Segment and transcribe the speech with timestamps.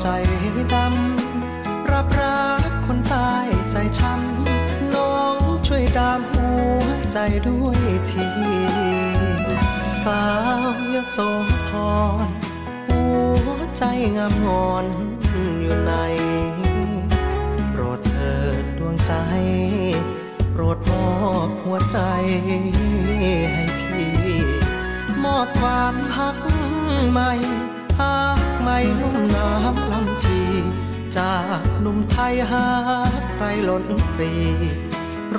[0.00, 0.08] ใจ
[0.74, 5.36] ดำ รับรักคนตายใจช้ำน้อง
[5.66, 7.78] ช่วยดามหัวใจด้วย
[8.10, 8.26] ที
[10.02, 10.24] สา
[10.60, 11.18] วยโส
[11.68, 11.70] ธ
[12.24, 12.26] ร
[12.88, 13.02] หั
[13.46, 13.82] วใจ
[14.16, 14.86] งามงอน
[15.60, 15.92] อยู่ใน
[17.70, 19.12] โปรดเถิดดวงใจ
[20.52, 21.06] โปรดมอ
[21.46, 21.98] บหัวใจ
[22.44, 22.58] ให้
[23.88, 24.12] พี่
[25.24, 26.38] มอบความหัก
[27.10, 27.30] ใหม่
[28.00, 28.37] หัก
[28.70, 30.40] ไม่ลุ่มน้ำลำชี
[31.16, 32.66] จากหนุ่มไทยหา
[33.34, 33.84] ใครล้น
[34.14, 34.34] ปรี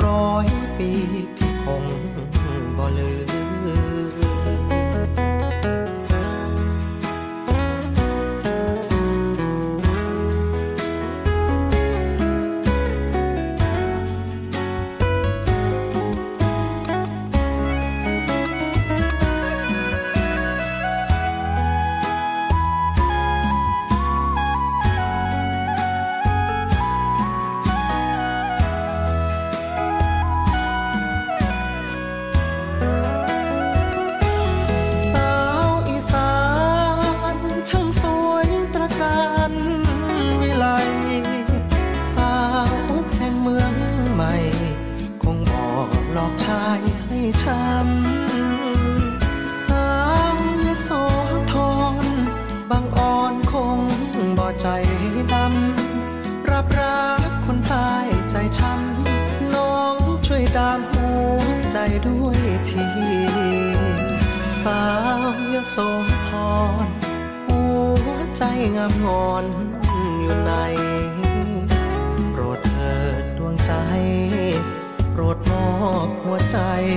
[0.03, 0.47] ร้อย
[0.77, 0.89] ปี
[1.35, 1.83] พี่คง
[2.77, 3.28] บ่ลืม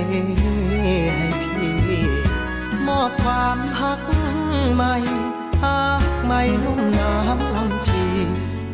[0.09, 0.21] ให้
[1.55, 1.77] พี่
[2.87, 4.01] มอบความหัก
[4.73, 4.95] ใหม่
[5.63, 8.05] หักใหม่ลุ่มน้ำลำชี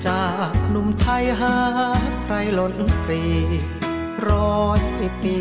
[0.05, 1.55] จากหนุ่มไทยหา
[2.23, 3.23] ใครหล่นปรี
[4.27, 4.81] ร้อย
[5.21, 5.37] ปี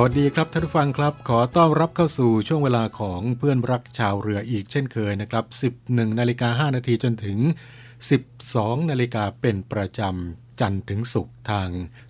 [0.00, 5.44] สวัสดีครับท่านผู้ฟังครับ ขอต้อนรับเข้าสู่ช่วงเวลาของเพื่อนรักชาวเรืออีกเช่นเคยนะครับ
[5.86, 7.38] 11นาฬิกา5นาทีจนถึง
[8.14, 11.68] 12นาฬิกาเป็นประจำจันทร์ถึงศุกร์ทาง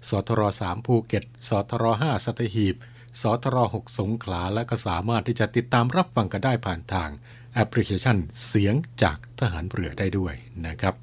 [0.08, 2.74] สทร3ภูเก็ตสทร5สัตหีบ
[3.22, 7.10] สทร6สงขลาและก็สามารถที่จะติดตามรับฟังกันได้ผ่านทาง
[7.54, 10.34] แอปพลิเคชันเสียงจากทหารเรือได้ด้วย
[10.66, 10.94] นะครับ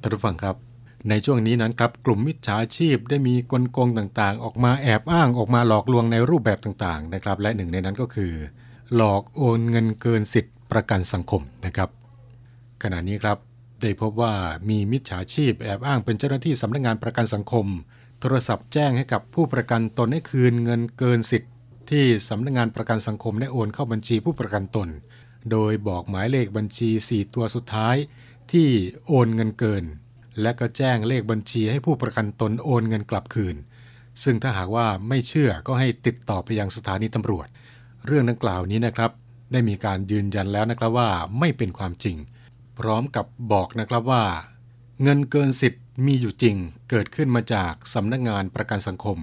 [0.00, 0.56] ท่านผู้ฟังครับ
[1.08, 8.32] ในช่วงนี้นั้นครับกลุ่มมิจฉาชีพได้มีกลโกงต่างๆ ออกมาแอบอ้างออกมาหลอกลวงในรูปแบบต่างๆนะครับและหนึ่งในนั้นก็คือ
[8.94, 11.88] หลอกโอนเงินเกินสิทธิประกันสังคมนะครับ
[12.82, 13.38] ขณะนี้ครับ
[13.80, 14.34] ได้พบว่า
[14.68, 17.66] มีมิจฉาชีพแอบอ้างเป็นเจ้าหน้าที่สำนักงานประกันสังคม
[18.20, 21.52] โทรศัพท์แจ้งให้กับผู้ประกันตนให้คืนเงินเกินสิทธิ์
[21.90, 24.88] ที่สำนักงานประกันสังคมได้โอนเข้าบัญชีผู้ประกันตน
[25.50, 27.96] โดยบอกหมายเลขบัญชี 4 ตัวสุดท้าย
[28.52, 28.68] ที่
[29.06, 29.84] โอนเงินเกิน
[30.40, 33.56] และก็แจ้งเลขบัญชีให้ผู้ประกันตนโอนเงินกลับคืน
[34.22, 37.46] ซึ่งถ้าหากว่าไม่เชื่อก็ให้ติดต่อไปยังสถานีตำรวจ
[38.06, 39.10] เรื่องดังกล่าวนี้นะครับ
[39.52, 42.16] ได้มีการยืนยันแล้วนะครับว่าไม่เป็นความจริง
[42.78, 44.24] พร้อมกับบอกนะครับว่า
[45.02, 46.56] เงินเกินสิทธิ์มีอยู่จริง
[46.90, 49.18] เกิดขึ้นมาจากสำนักงานประกันสังคม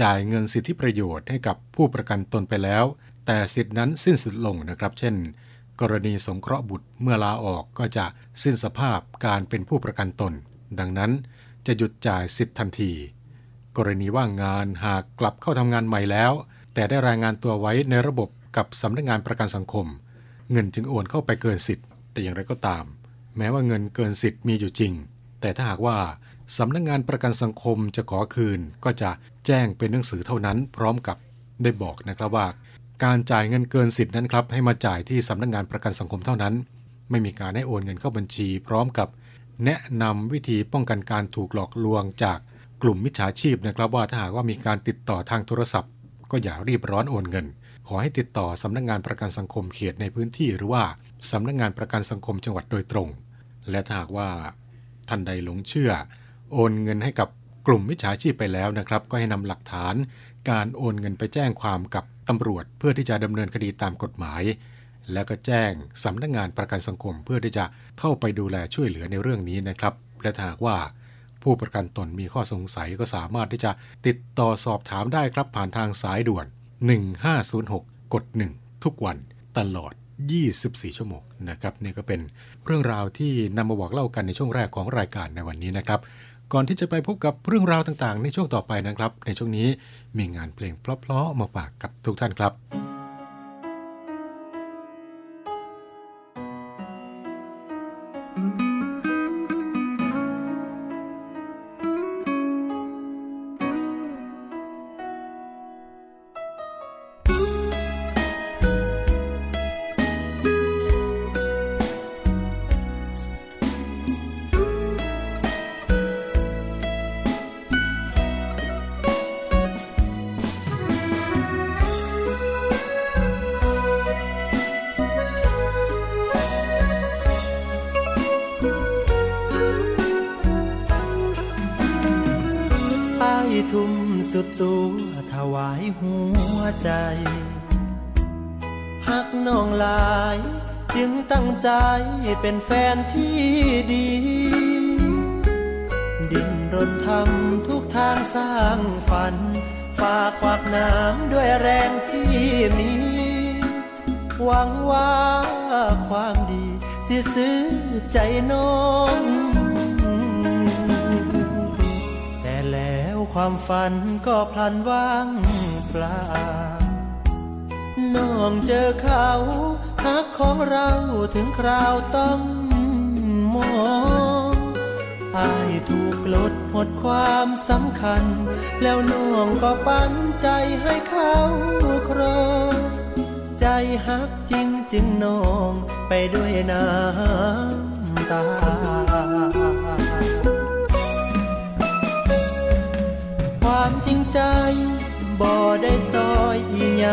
[0.00, 2.84] จ่ายเงินสิทธิประโยชน์ให้กับผู้ประกันตนไปแล้ว
[3.26, 5.14] แต่สิทธินั้นสิ้นสุดลงนะครับ เช่น
[5.80, 8.06] กรณีสงเคราะห์บุตรเมื่อลาออกก็จะ
[8.42, 10.32] สิ้นสภาพการเป็นผู้ประกันตน
[10.80, 11.10] ดังนั้น
[11.66, 12.92] จะหยุดจ่ายสิทธิทันที
[13.76, 16.32] กรณีว่างงานหากกลับเข้าทำงานใหม่แล้ว
[16.74, 19.86] แต่ได้รายงานตัวไว้ในระบบกับสำนักงานประกันสังคม
[20.52, 22.84] เงินจึงโอนเข้าไปเกินสิทธิ์ แต่อย่างไรก็ตาม
[23.36, 24.92] แม้ว่าเงินเกินสิทธิ์มีอยู่จริง
[25.40, 25.98] แต่ถ้าหากว่า
[26.56, 29.10] สำนักงานประกันสังคมจะขอคืน ก็จะ
[29.46, 31.16] แจ้งเป็นหนังสือเท่านั้น พร้อมกับ
[31.62, 32.46] ได้บอกนะครับว่า
[33.04, 36.54] การจ่ายเงินเกินสิทธิ์นั้นครับให้มาจ่ายที่สำนักงานประกันสังคมเท่านั้น
[37.10, 39.08] ไม่มีการให้โอนเงินเข้าบัญชี พร้อมกับ
[39.64, 42.38] แนะนำวิธีป้องกันการถูกหลอกลวงจาก
[42.82, 45.92] กลุ่มมิจฉาชีพนะครับ ว่าถ้าหากว่ามีการติดต่อทางโทรศัพท์
[46.30, 47.46] ก็อย่ารีบร้อนโอนเงิน
[47.88, 50.84] ขอให้ติดต่อสำนักงานประกันสังคมเขตในพื้นที่ หรือว่า
[51.30, 53.08] สำนักงานประกันสังคมจังหวัดโดยตรง
[53.70, 54.28] และถ้าหากว่า
[55.08, 55.90] ท่านใดหลงเชื่อ
[56.52, 57.28] โอนเงินให้กับ
[57.66, 59.94] กลุ่มมิจฉาชีพไปแล้วนะครับ ก็ให้นำหลักฐาน
[60.50, 64.42] การโอนเงินไปแจ้งความกับตำรวจ เพื่อที่จะดำเนินคดีตามกฎหมาย
[65.12, 65.72] แล้วก็แจ้ง
[66.04, 67.64] สำนักงานประกันสังคมเพื่อที่จะ
[68.00, 70.76] เข้าไปดูแลช่วยเหลือในเรื่องนี้นะครับ และหากว่า
[71.42, 73.70] ผู้ประกันตนมีข้อสงสัยก็สามารถที่จะ
[74.06, 76.46] ติดต่อสอบถามได้ครับผ่านทางสายด่วน
[77.10, 79.16] 1506 กด 1 ทุกวัน
[79.58, 79.92] ตลอด
[80.44, 82.20] 24 ชั่วโมงนะครับนี่ก็เป็น
[82.66, 86.00] เรื่องราวที่นำมาบอกเล่ากันในช่วงแรกของรายการในวันนี้นะครับ
[86.52, 89.68] ก่อนที่จะไปพบกับเรื่องราวต่างๆ ในช่วงต่อไปนะครับ ในช่วงนี้
[90.18, 92.52] มีงานเพลงเพราะๆมาฝากกับทุกท่านครับ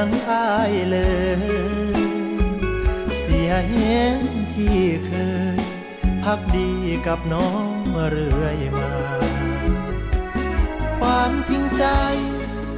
[0.02, 0.98] ยังอายเล
[1.96, 2.00] ย
[3.20, 3.76] เสียแห
[4.16, 4.18] ง
[4.54, 5.12] ที่เค
[5.58, 5.60] ย
[6.24, 6.72] พักดี
[7.08, 7.76] กับน้อง
[8.10, 8.94] เรื่อยมา
[11.00, 11.86] ความจริงใจ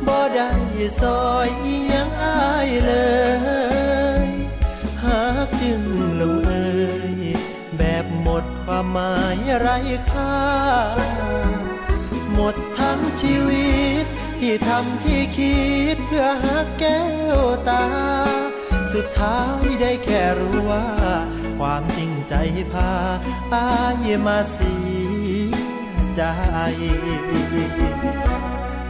[0.07, 0.51] บ่ได้
[1.01, 2.93] ซอยอียังอายเล
[4.23, 4.27] ย
[5.03, 5.81] หากจึง
[6.21, 6.53] ลงเอ
[7.13, 7.15] ย
[7.77, 9.77] แบบหมดความหมายไร้
[10.11, 10.37] ค่า
[12.33, 13.71] หมดทั้งชีวิ
[14.05, 14.07] ต
[14.45, 15.59] ที่ทำที่คิ
[15.95, 17.03] ดเพื่อหาแก้
[17.37, 17.85] วตา
[18.93, 20.87] สุดท้ายได้แค่รู้ว่า
[21.59, 22.33] ความจริงใจ
[22.73, 22.91] พา
[23.53, 23.67] อา
[24.05, 24.77] ยมาเสี
[25.49, 25.55] ย
[26.15, 26.21] ใจ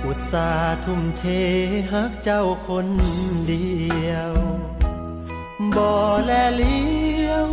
[0.06, 1.24] อุตส่าห์ทุ่มเท
[1.94, 2.88] หักเจ้าคน
[3.48, 3.72] เดี
[4.10, 4.34] ยว
[5.76, 5.92] บ่
[6.26, 7.46] แลเลี้ยว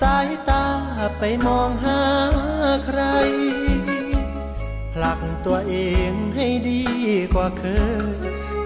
[0.00, 0.66] สายตา
[1.18, 2.02] ไปมองหา
[2.86, 3.00] ใคร
[5.02, 5.74] ลักตัวเอ
[6.10, 6.82] งให้ดี
[7.34, 7.64] กว่าเค
[8.14, 8.16] ย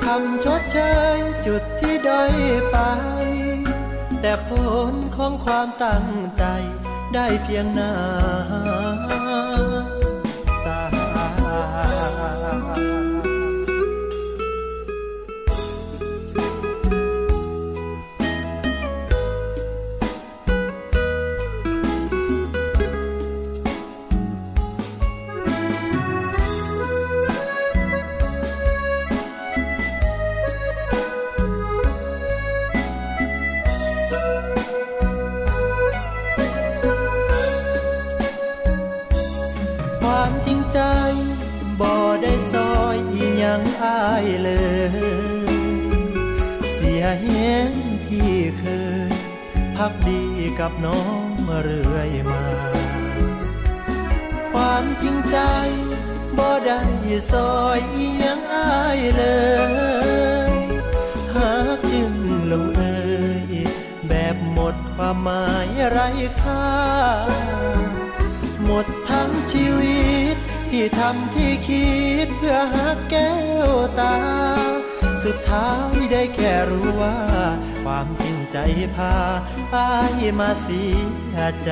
[0.05, 0.79] คำชดเช
[1.17, 2.35] ยจุดที่ด้อย
[2.71, 2.77] ไป
[4.21, 4.51] แต่ผ
[4.93, 6.07] ลของความตั้ง
[6.39, 6.45] ใจ
[7.15, 7.93] ได้เพียงนา
[43.51, 44.51] ยังอายเล
[45.47, 45.49] ย
[46.73, 47.73] เสียเห็น
[48.07, 48.65] ที่เค
[49.11, 49.13] ย
[49.77, 50.23] พักดี
[50.61, 51.31] กับน้อง
[51.63, 52.47] เรื่อยมา
[54.53, 55.39] ความจริงใจ
[56.39, 56.83] บ่ได้
[57.33, 59.25] ซอยอียังอายเล
[60.53, 60.55] ย
[61.35, 62.13] หากจึง
[62.53, 63.01] ลงเอ่
[63.43, 63.45] ย
[64.09, 66.09] แบบหมดความหมายไร้
[66.43, 66.67] ค่า
[68.65, 70.39] หมดทั้งชีวิต
[70.71, 71.91] ที่ทำที่คิ
[72.27, 73.33] ดเพื่อหาแก้
[73.69, 74.17] วตา
[75.25, 77.19] สุดท้ายได้แค่รู้ว่า
[77.85, 78.57] ความจริงใจ
[78.97, 79.15] พา
[79.75, 80.85] อายมาเสี
[81.35, 81.71] ยใจ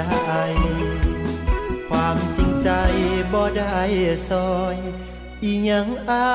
[1.89, 2.71] ความจริงใจ
[3.33, 3.81] บ่ได้
[4.29, 4.77] ซอย
[5.43, 6.29] อีหยังอา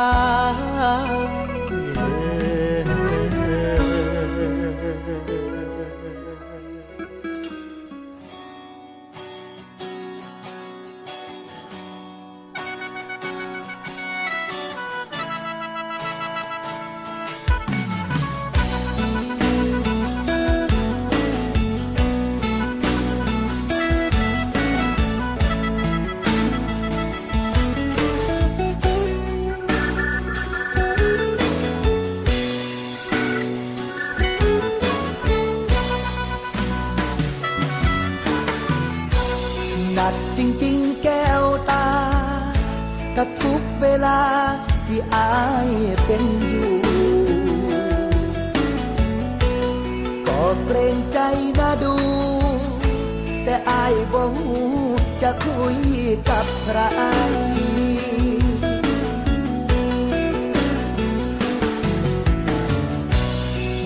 [56.63, 56.79] ใคร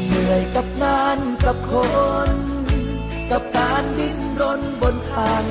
[0.07, 1.73] เหนื่อยกับงานกับค
[2.27, 2.29] น
[3.31, 5.43] กับการดิ้นรนบนทาง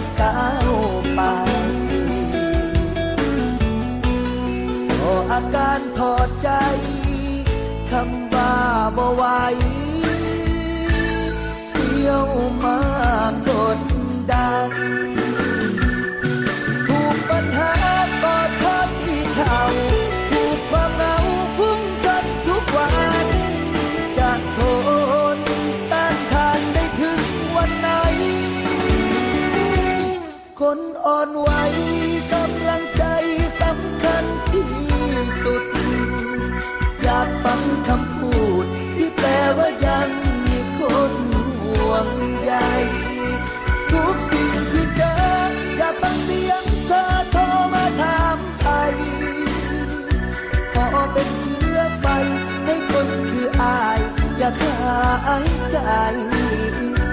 [55.35, 55.79] ายใจ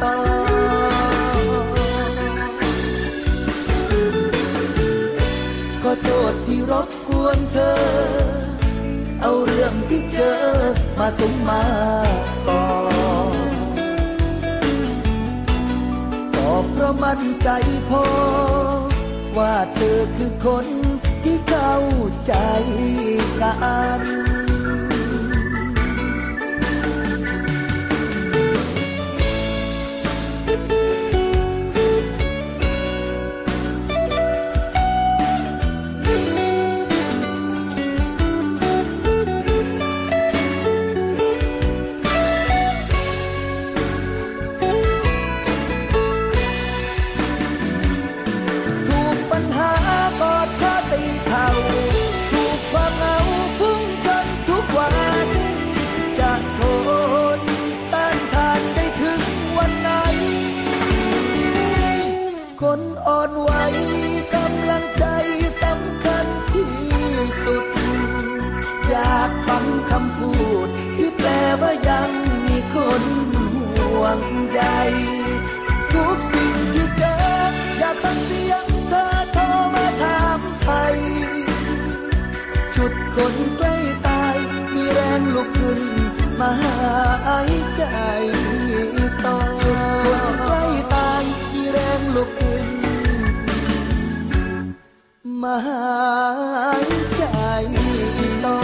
[0.03, 0.15] ต่อ
[5.83, 7.73] ก็โทษที่รบกวนเธอ
[9.21, 10.41] เอาเรื่องที่เจอ
[10.99, 11.63] มาสมมา
[12.47, 12.63] ก่อ
[16.35, 17.49] ก็เพราะมั่นใจ
[17.89, 18.05] พอ
[19.37, 20.65] ว่าเธอคือคน
[21.23, 21.75] ที่เข้า
[22.25, 22.33] ใจ
[23.41, 23.53] กั
[23.99, 24.22] น
[51.33, 51.51] เข่า
[52.31, 53.17] ถูกความเหงา
[53.59, 54.87] พุ่งจนทุกวั
[55.25, 55.27] น
[56.19, 56.59] จะท
[57.37, 57.39] น
[57.93, 59.21] ต้านทานได้ถึง
[59.57, 59.89] วันไหน
[62.61, 63.49] คนอ่อนไหว
[64.35, 65.05] กำลังใจ
[65.63, 66.73] สำคัญที่
[67.45, 67.65] สุด
[68.89, 70.33] อยากฟังคำพู
[70.65, 71.29] ด ที่แปล
[71.61, 72.09] ว่ายัง
[72.47, 73.03] มีคน
[73.75, 74.19] ห่วง
[74.51, 74.61] ใย
[75.93, 77.15] ทุกสิ่งที่เจอ
[77.79, 78.52] อย่ากฟังเสีย
[86.45, 87.83] มาหายใจ
[89.25, 89.63] ต่อค
[90.31, 91.23] นใกล้ตาย
[91.53, 92.67] มีแรงลุกขึ้น
[95.41, 97.23] มาหายใจ
[98.45, 98.57] ต่อ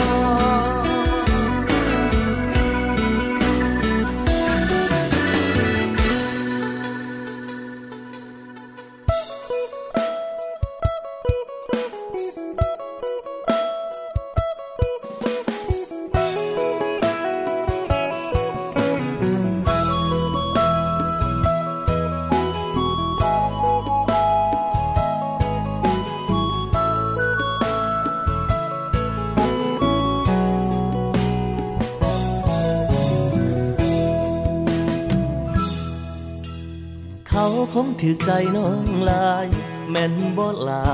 [38.03, 39.47] ถือใจน้องลาย
[39.89, 40.87] แม่นบ่ลา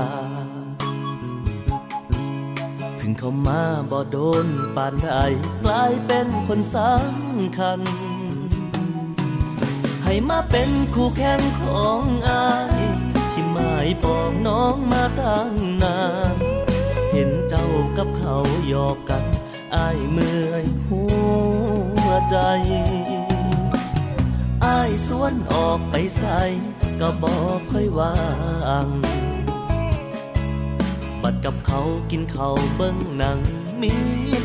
[2.98, 4.46] พึ่งเข้ามาบ่โดน
[4.76, 5.10] ปานใด
[5.62, 7.80] กลายเป็นคนสำคัญ
[10.04, 12.80] ให้มาเป็นคู่แข่งของอาย
[13.32, 16.00] ที่หมายปองน้องมาตั้งนา
[16.34, 16.36] น
[17.12, 17.66] เห็นเจ้า
[17.98, 18.36] กับเขา
[18.68, 19.24] หยอกกัน
[19.74, 21.02] อายเมื่อยหั
[22.06, 22.36] วใจ
[24.66, 26.42] อายสวนออกไปใส่
[27.00, 28.14] ก็บอกค่อยวา
[28.86, 28.88] ง
[31.22, 33.38] บัดกับเขากินเขาเบิ้งหนัง
[33.82, 33.94] มี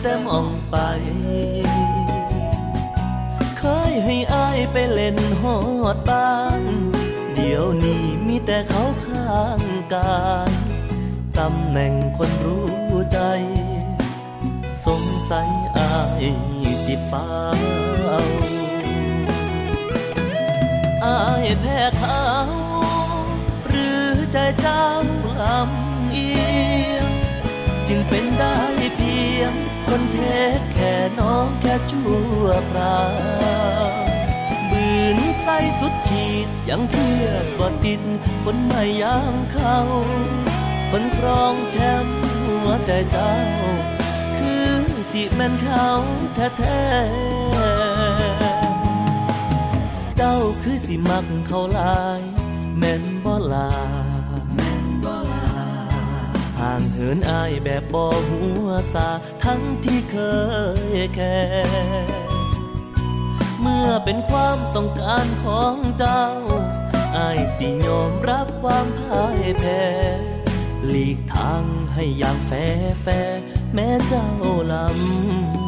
[0.02, 0.76] แต่มองไป
[3.58, 5.58] เคยให้อายไปเล่นหอ
[5.96, 6.62] ดบ้าน
[7.36, 9.62] เดี๋ยวนี้มีแต่เขาข้าง
[9.94, 10.52] กาย
[11.38, 12.70] ตำแหน่งคนรู้
[13.14, 13.20] ใจ
[14.86, 16.24] สงสัยอาย
[16.86, 17.28] สิฟ้า
[21.06, 22.24] อายแพ้เขา
[23.68, 24.86] หรือใจเจ้า
[25.42, 26.32] ลำเอี
[26.94, 27.12] ยง
[27.88, 28.58] จึงเป็นได้
[28.98, 29.54] เพียง
[29.88, 30.18] คนเท
[30.74, 33.02] แค่น้องแค่ชั่วครา
[33.90, 33.92] ว
[34.72, 35.48] บืนใส
[35.80, 38.02] สุดขีดยังเทียบบ่ติด
[38.44, 39.78] คนไม่ยางเขา
[40.92, 43.34] คนครองแชมป์หัวใจเจ้า
[44.38, 44.72] คือ
[45.12, 45.88] สิแม่นเขา
[46.36, 46.82] แท้
[50.24, 52.22] เจ้าคือสิมักเขาลาย
[52.78, 53.72] แม่นบ่ลา
[54.56, 55.48] แม่นบ่ลา
[56.60, 59.10] ห่างเหินอายแบบบ่หัวสา
[59.44, 60.18] ทั้งที่เค
[60.96, 61.40] ยแค่
[63.62, 66.26] เมื่อเป็นความต้องการของเจ้า
[67.18, 69.86] อายสิยอมรับความพ่ายแพ้
[70.88, 72.52] หลีกทางให้อย่างแฟ
[73.02, 73.08] แฟ
[73.74, 74.30] แม้เจ้า
[74.72, 75.61] ลำ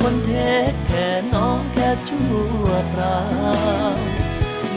[0.00, 0.30] คนเท
[0.86, 2.30] แค่น้องแค่ชั่
[2.62, 3.20] วครา
[3.94, 3.96] ว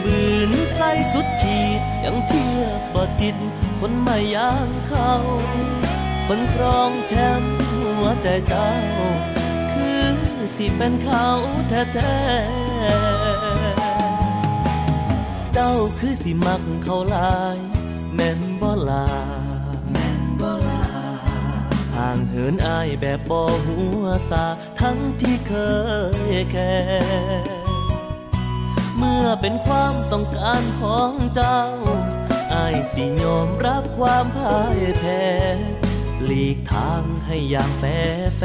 [0.04, 3.36] บืนใส่สุดขีดยังเทียบบ่ติด
[3.78, 5.12] คนไม่ย่างเขา
[6.28, 8.70] คนครองแชมป์หัวใจเจ้า
[9.72, 10.04] คือ
[10.56, 11.26] สิเป็นเขา
[11.68, 11.82] แท้
[15.54, 17.58] เจ้าคือสิมักเขาลาย
[18.14, 19.06] แม่นบ่ลา
[19.90, 20.84] แม่นบ่ลา
[21.96, 24.46] ห่างเหินอายแบบบ่หัวสา
[24.84, 25.54] ทั้งที่เค
[26.32, 26.76] ยแค่
[28.96, 31.60] เมื่อเป็นความต้องการของเจ้า
[32.52, 35.24] อายสิยอมรับความพ่ายแพ้
[36.24, 37.84] หลีกทางให้อย่างแฟ
[38.38, 38.42] แฟ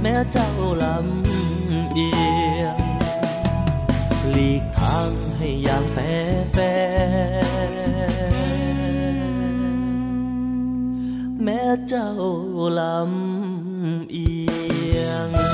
[0.00, 0.50] แม้เจ้า
[0.82, 2.10] ลำเอี
[2.60, 2.78] ยง
[4.30, 5.98] หลีกทางให้อย่างแฟ
[6.52, 6.58] แฟ
[11.42, 12.10] แม้เจ้า
[12.80, 14.30] ลำเอี
[15.00, 15.53] ยง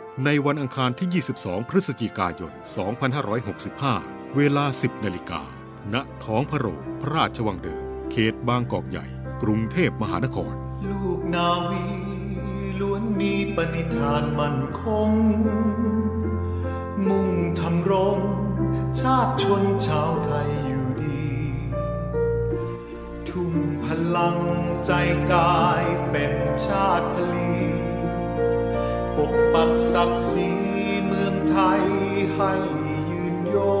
[0.25, 2.51] ในวันอังคารที่ 22 พฤศจิกายน
[3.63, 5.41] 2565 เวลา 10 นาฬิกา
[5.93, 9.05] ณ ท้องพระโรงพระราชวังเดิม เขตบางกอกใหญ่
[9.43, 10.53] กรุงเทพมหานคร
[10.91, 11.85] ลูกนาวี
[12.79, 15.09] ล้วนมีปณิธานมั่นคง
[17.09, 18.19] มุ่งทำรง
[18.99, 21.25] ชาติชนชาวไทยอยู่ดี
[23.29, 23.53] ทุ่ม
[23.85, 24.37] พลัง
[24.85, 24.91] ใจ
[25.33, 26.33] กายเป็น
[26.65, 27.50] ชาติพลี
[29.21, 30.49] ปกปักศักดิ์ศรี
[31.05, 31.83] เมืองไทย
[32.35, 32.51] ให้
[33.11, 33.57] ยืนย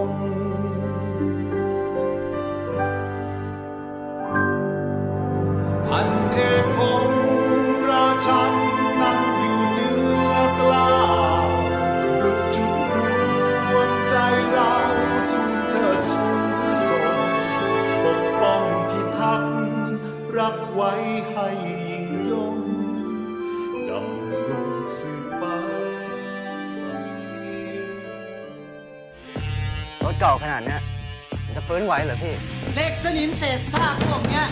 [31.71, 32.35] ฟื้นไหวเหรอพี่
[32.73, 34.45] เหล็กสนิมเศษซากพวกเนี้ย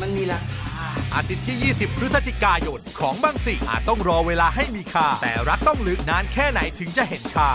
[0.00, 0.72] มันมีราคา
[1.14, 7.48] อาทิตย์ที่ 20 พฤศจิกายน ของบางสิ่งอาจต้องรอเวลาให้มีค่า แต่รักต้องลึกนานแค่ไหนถึงจะเห็นค่า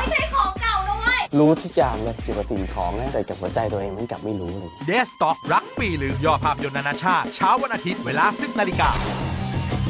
[1.40, 8.90] รู้ทุกอย่างเลยเกี่ยวกับสิ่งของนะแต่กับหัวใจตัวเองมันกลับไม่รู้เลย เดสต็อกรักปีหรือยอภาพยนตร์นานาชาติ เช้าวันอาทิตย์เวลา 10นาฬิกา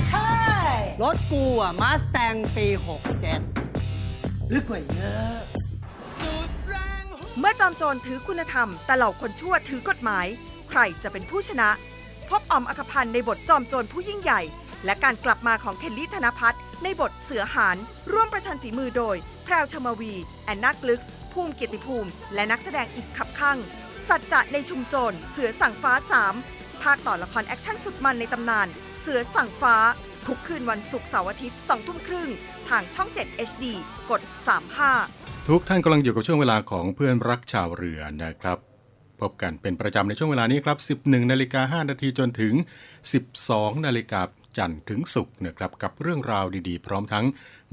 [0.07, 0.31] ใช่
[1.03, 2.67] รถกูอะมาสแตงปี
[3.59, 5.52] 67ลึกกว่าเยอะ
[7.39, 10.27] เมื่อจอมโจรถือคุณธรรม แต่เหล่าคนชั่วถือกฎหมาย
[10.69, 11.69] ใครจะเป็นผู้ชนะ
[12.29, 14.41] พบอ๋อมอรรคพันธ์ในบทจอมโจรผู้ยิ่งใหญ่
[14.85, 17.77] และการกลับมาของเคลลี่ธนพัฒน์ในบทเสือหาญ
[18.11, 20.13] ร่วมประชันฝีมือโดย แพรวเฌอมาวีร์
[20.45, 23.57] แอนนากลึคส์ภูมิเกียรติภูมิ และนักแสดงอีกคับคั่ง
[24.07, 25.93] สัจจะในชุมโจรเสือสั่งฟ้า
[26.37, 28.67] 3 ภาคต่อละครแอคชั่นสุดมันในตำนาน
[29.01, 29.75] เสือสั่งฟ้า
[30.27, 32.29] ทุกคืนวันศุกร์เสาร์อาทิตย์2ทุ่มครึ่ง
[32.69, 33.65] ทางช่อง 7 HD
[34.09, 34.21] กด
[34.85, 38.57] 35 ทุกท่านกำลังอยู่กับช่วงเวลาของเพื่อนรักชาวเรือนะครับ
[39.21, 42.53] พบกันเป็นประจำในช่วงเวลานี้ครับ 11นาฬิกา5นาทีจนถึง
[43.19, 44.21] 12นาฬิกา
[44.57, 47.25] จันทร์ถึงศุกร์นะครับกับเรื่องราวดีๆ พร้อมทั้ง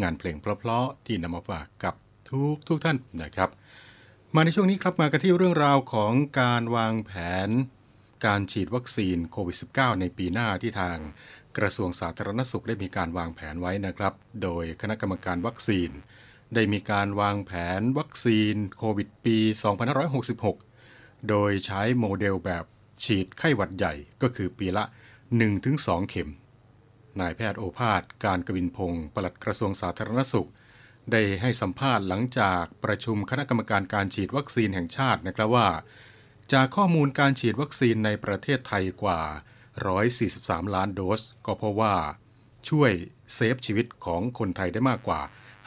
[0.03, 1.95] งานเพลงเพลาะๆที่นำมาฝากกับ
[2.31, 3.51] ทุกทุกท่านนะครับ
[4.35, 7.13] มาในช่วงนี้ครับมากันที่เรื่องราวของการวางแผ
[7.47, 7.49] น
[8.27, 10.97] การฉีดวัคซีนโควิด -19 ในปีหน้าที่ทาง
[11.59, 15.91] กระทรวงสาธารณสุขได้มีการวางแผนไว้นะครับ โดยคณะกรรมการวัคซีน
[16.55, 19.39] ได้มีการวางแผนวัคซีนโควิดปี
[20.73, 22.65] 2566 โดยใช้โมเดลแบบ
[23.05, 24.85] ฉีดไข้หวัดใหญ่ก็คือปีละ
[25.47, 26.31] 1-2 เข็ม
[27.21, 30.51] นายแพทย์โอภาส การกบินพงศ์ปลัดกระทรวงสาธารณสุข
[31.13, 35.69] ได้ให้สัมภาษณ์หลังจากประชุมคณะกรรมการการฉีดวัคซีนแห่งชาตินะครับว่า
[36.53, 39.21] จากข้อมูลการฉีดวัคซีนในประเทศไทยกว่า
[39.87, 41.95] 143 ล้านโดส ก็เพราะว่า
[42.69, 42.93] ช่วย
[43.35, 45.21] เซฟชีวิตของคนไทยได้มากกว่า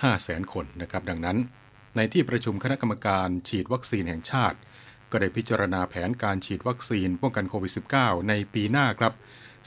[0.04, 1.38] 500,000 คนนะครับ ดังนั้น
[1.96, 4.58] ในที่ประชุมคณะกรรมการฉีดวัคซีนแห่งชาติ
[5.12, 9.14] ก็ได้พิจารณาแผนการฉีดวัคซีนป้องกันโควิด -19 ในปีหน้าครับ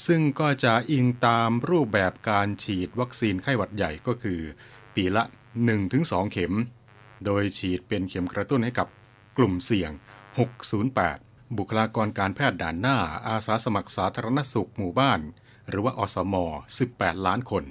[0.06, 4.40] ซึ่งก็จะอิงตามรูปแบบการฉีดวัคซีนไข้หวัดใหญ่ก็คือ
[4.94, 5.24] ปีละ
[5.78, 6.52] 1-2 เข็ม
[7.24, 8.88] โดยฉีดเป็นเข็มกระตุ้นให้กับ
[9.36, 9.90] กลุ่มเสี่ยง
[10.68, 15.20] 608 บุคลากรการแพทย์ด่านหน้า อาสาสมัครสาธารณสุขหมู่บ้าน
[15.68, 16.34] หรือว่าอสม
[16.80, 17.64] 18 ล้านคน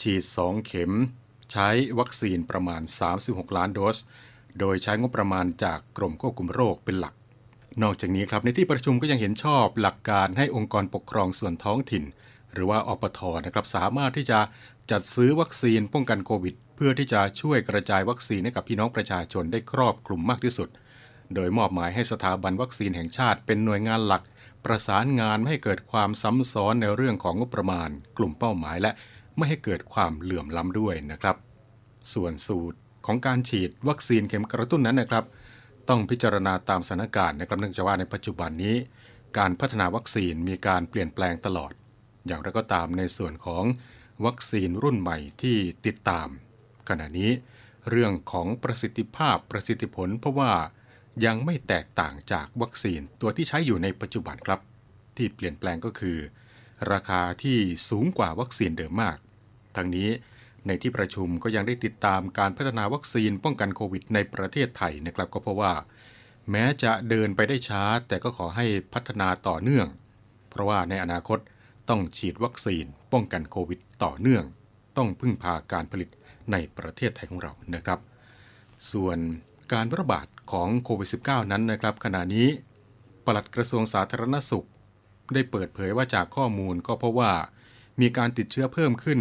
[0.00, 0.92] ฉีด 2 เข็ม
[1.52, 2.82] ใช้วัคซีนประมาณ
[3.18, 3.98] 36 ล้านโดส
[4.60, 7.14] โดยใช้งบประมาณจากกรมควบคุมโรคเป็นหลัก
[7.82, 12.04] นอกจากนี้ครับในที่ประชุมก็ยังเห็นชอบหลักการให้องค์กรปกครองส่วนท้องถิ่น
[12.52, 14.38] หรือว่าอปทนะครับสามารถที่จะ
[14.90, 20.68] จัดซื้อวัคซีนป้องกันโควิด เพื่อที่จะช่วยกระจายวัคซีนให้กับพี่น้องประชาชนได้ครอบคลุมมากที่สุด
[21.34, 24.22] โดยมอบหมายให้สถาบันวัคซีนแห่งชาติเป็นหน่วยงานหลัก
[24.64, 28.90] ประสานงานไม่ให้เกิดความซ้ำซ้อนในเรื่องของงบประมาณ กลุ่มเป้าหมาย และ
[29.36, 31.36] ไม่ให้เกิดความเหลื่อมล้ำด้วยนะครับ
[32.14, 35.24] ส่วนสูตรของการฉีดวัคซีนเข็มกระตุ้นนั้นนะครับ
[35.88, 38.76] ต้องพิจารณาตามสถานการณ์นะครับเนื่องจากว่าในปัจจุบันนี้
[39.38, 41.72] การพัฒนาวัคซีนมีการเปลี่ยนแปลงตลอด
[42.26, 43.64] อย่างไรก็ตามในส่วนของ
[44.24, 46.28] วัคซีนรุ่นใหม่ที่ติดตาม
[46.88, 47.30] ขณะนี้
[47.90, 50.52] เรื่องของประสิทธิภาพประสิทธิผล เพราะว่า
[51.24, 54.60] ยังไม่แตกต่างจากวัคซีนตัวที่ใช้อยู่ในปัจจุบันครับ
[55.16, 56.18] ที่เปลี่ยนแปลงก็คือ
[56.92, 59.16] ราคาที่สูงกว่าวัคซีนเดิมมาก
[59.76, 60.10] ทั้งนี้
[60.66, 65.72] ในที่ประชุมก็ยังได้ติดตามการพัฒนาวัคซีนป้องกันโควิดในประเทศไทยนะครับก็เพราะว่า
[66.50, 69.86] แม้จะเดินไปได้ช้า แต่ก็ขอให้พัฒนาต่อเนื่อง
[70.50, 71.38] เพราะว่าในอนาคต
[71.88, 74.44] ต้องฉีดวัคซีนป้องกันโควิดต่อเนื่อง
[74.96, 76.08] ต้องพึ่งพาการผลิต
[76.52, 78.00] ในประเทศไทยของเรานะครับ
[78.92, 79.18] ส่วน
[79.72, 82.48] การระบาด ของโควิด -19 นั้นนะครับ ขณะนี้
[83.26, 84.66] ปลัดกระทรวงสาธารณสุข
[85.34, 87.32] ได้เปิดเผยว่าจากข้อมูลก็เพราะว่า
[88.00, 89.20] มีการติดเชื้อเพิ่มขึ้น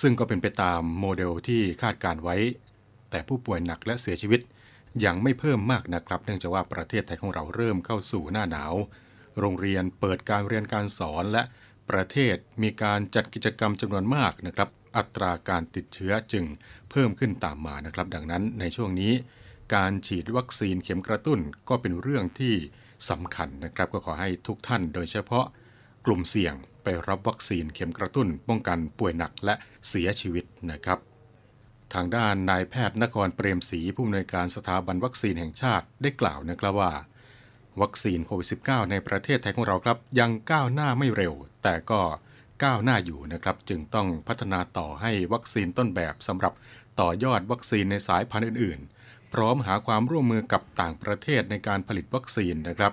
[0.00, 2.36] ซึ่งก็เป็นไปตามโมเดลที่คาดการไว้
[3.10, 4.40] แต่ผู้ป่วยหนักและเสียชีวิต
[5.04, 8.74] ยังไม่เพิ่มมากนะครับ เนื่องจากว่าประเทศไทยของเราเริ่มเข้าสู่หน้าหนาว
[9.38, 11.42] โรงเรียนเปิดการเรียนการสอนและ
[11.90, 16.44] ประเทศมีการจัดกิจกรรมจำนวนมากนะครับ อัตราการติดเชื้อจึง
[16.90, 19.12] เพิ่มขึ้นตามมานะครับ ดังนั้นในช่วงนี้
[19.74, 22.54] การฉีดวัคซีนเข็มกระตุ้นก็เป็นเรื่องที่
[23.10, 25.46] สำคัญนะครับ ก็ขอให้ทุกท่านโดยเฉพาะ
[26.06, 29.54] กลุ่มเสี่ยงไปรับวัคซีนเข็มกระตุ้น ป้องกันป่วยหนักและ
[29.88, 30.98] เสียชีวิตนะครับ
[31.94, 36.92] ทางด้านนายแพทย์นครเปรมศรีผู้อำนวยการสถาบันวัคซีนแห่งชาติได้กล่าวนะครับว่า
[37.80, 42.00] วัคซีนโควิด -19 ในประเทศไทยของเราครับ ยังก้าวหน้าไม่เร็ว แต่ก็
[42.64, 46.52] ก้าวหน้าอยู่นะครับ จึงต้องพัฒนาต่อให้วัคซีนต้นแบบสำหรับ
[47.00, 48.95] ต่อยอดวัคซีนในสายพันธุ์อื่นๆ
[49.40, 52.92] พร้อมหาความร่วมมือกับต่างประเทศในการผลิตวัคซีนนะครับ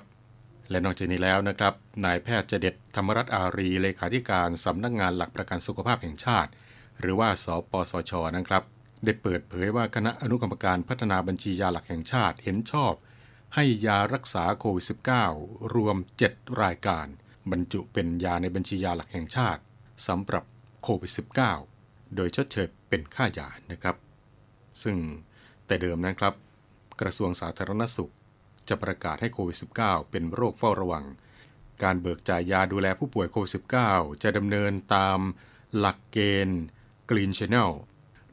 [0.70, 1.74] และนอกจากนี้แล้วนะครับ
[2.06, 6.52] นายแพทย์เจเด็ดธรรมรัตอารีเลขาธิการสำนักงานหลักประกันสุขภาพแห่งชาติ
[7.00, 8.64] หรือว่าสปสชนะครับ
[9.04, 12.94] ได้เปิดเผยว่าคณะอนุกรรมการพัฒนาบัญชียาหลักแห่งชาติเห็นชอบ
[13.56, 14.86] ให้ยารักษาโควิด
[15.30, 17.06] -19 รวม 7 รายการ
[17.52, 19.62] บรรจุเป็นยาในบัญชียาหลักแห่งชาติ
[20.08, 20.44] สำหรับ
[20.84, 21.12] โควิด
[21.64, 23.96] -19 โดยชดเชยเป็นค่ายานะครับ
[24.84, 24.98] ซึ่ง
[25.68, 26.34] แต่เดิมนะครับ
[27.02, 28.14] กระทรวงสาธารณสุข
[28.70, 31.06] จะประกาศให้โควิด -19 เป็นโรคเฝ้าระวัง
[31.84, 33.52] การเบิกจ่ายยาดูแลผู้ป่วยโควิด
[33.88, 35.20] -19 จะดำเนินตาม
[35.78, 36.62] หลักเกณฑ์
[37.10, 37.72] Green Channel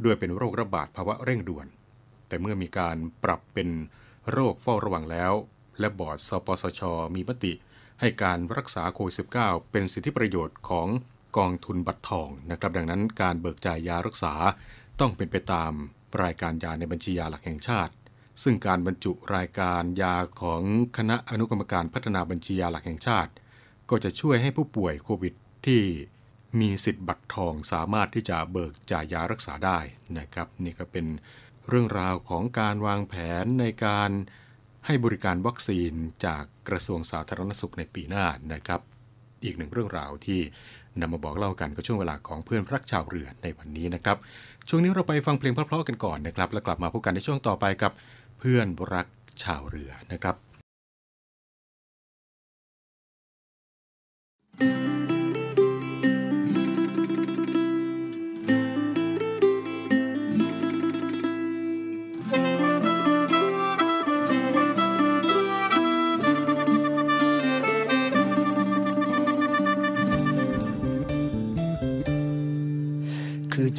[0.05, 1.67] ด้วยเป็นโรคระบาดภาวะเร่งด่วน
[2.29, 3.69] แต่เมื่อมีการปรับเป็น
[4.31, 5.33] โรคเฝ้าระวังแล้ว
[5.81, 6.81] และบอร์ดสปสช
[7.15, 7.53] มีมติ
[8.01, 10.89] ให้การรักษาโควิด -19 เป็นสิทธิประโยชน์ของ
[11.37, 14.35] กองทุนบัตรทองนะครับ ดังนั้นการเบิกจ่ายยารักษา
[15.01, 15.73] ต้องเป็นไปตาม
[16.23, 17.93] รายการยาในบัญชียาหลักแห่งชาติ
[18.43, 20.63] ซึ่งการบรรจุรายการยาของ
[20.97, 23.33] คณะอนุกรรมการพัฒนาบัญชียาหลักแห่งชาติ
[23.91, 25.35] ก็จะช่วยให้ผู้ป่วยโควิด
[25.67, 25.83] ที่
[26.61, 29.79] มีสิทธิ์บัตรทองสามารถที่จะเบิกจ่ายยารักษาได้
[30.19, 31.07] นะครับ นี่ก็เป็น
[31.69, 34.11] เรื่องราวของการวางแผนในการ
[34.87, 35.93] ให้บริการวัคซีน
[36.27, 38.81] จากกระทรวงสาธารณสุขในปีหน้านะครับ
[39.45, 40.41] อีกหนึ่งเรื่องราวที่
[41.01, 44.19] นำมาบอกเล่ากันก็ช่วงเวลาของเพื่อนรักชาวเรือในวันนี้นะครับ
[44.73, 47.93] ช่วงนี้เราไปฟังเพลงเพราะๆกันก่อนนะครับ แล้วกลับมาพบกันในช่วงต่อไปกับ
[48.39, 49.07] เพื่อนรัก
[49.43, 50.37] ชาวเรือนะครับ
[54.59, 54.90] คือ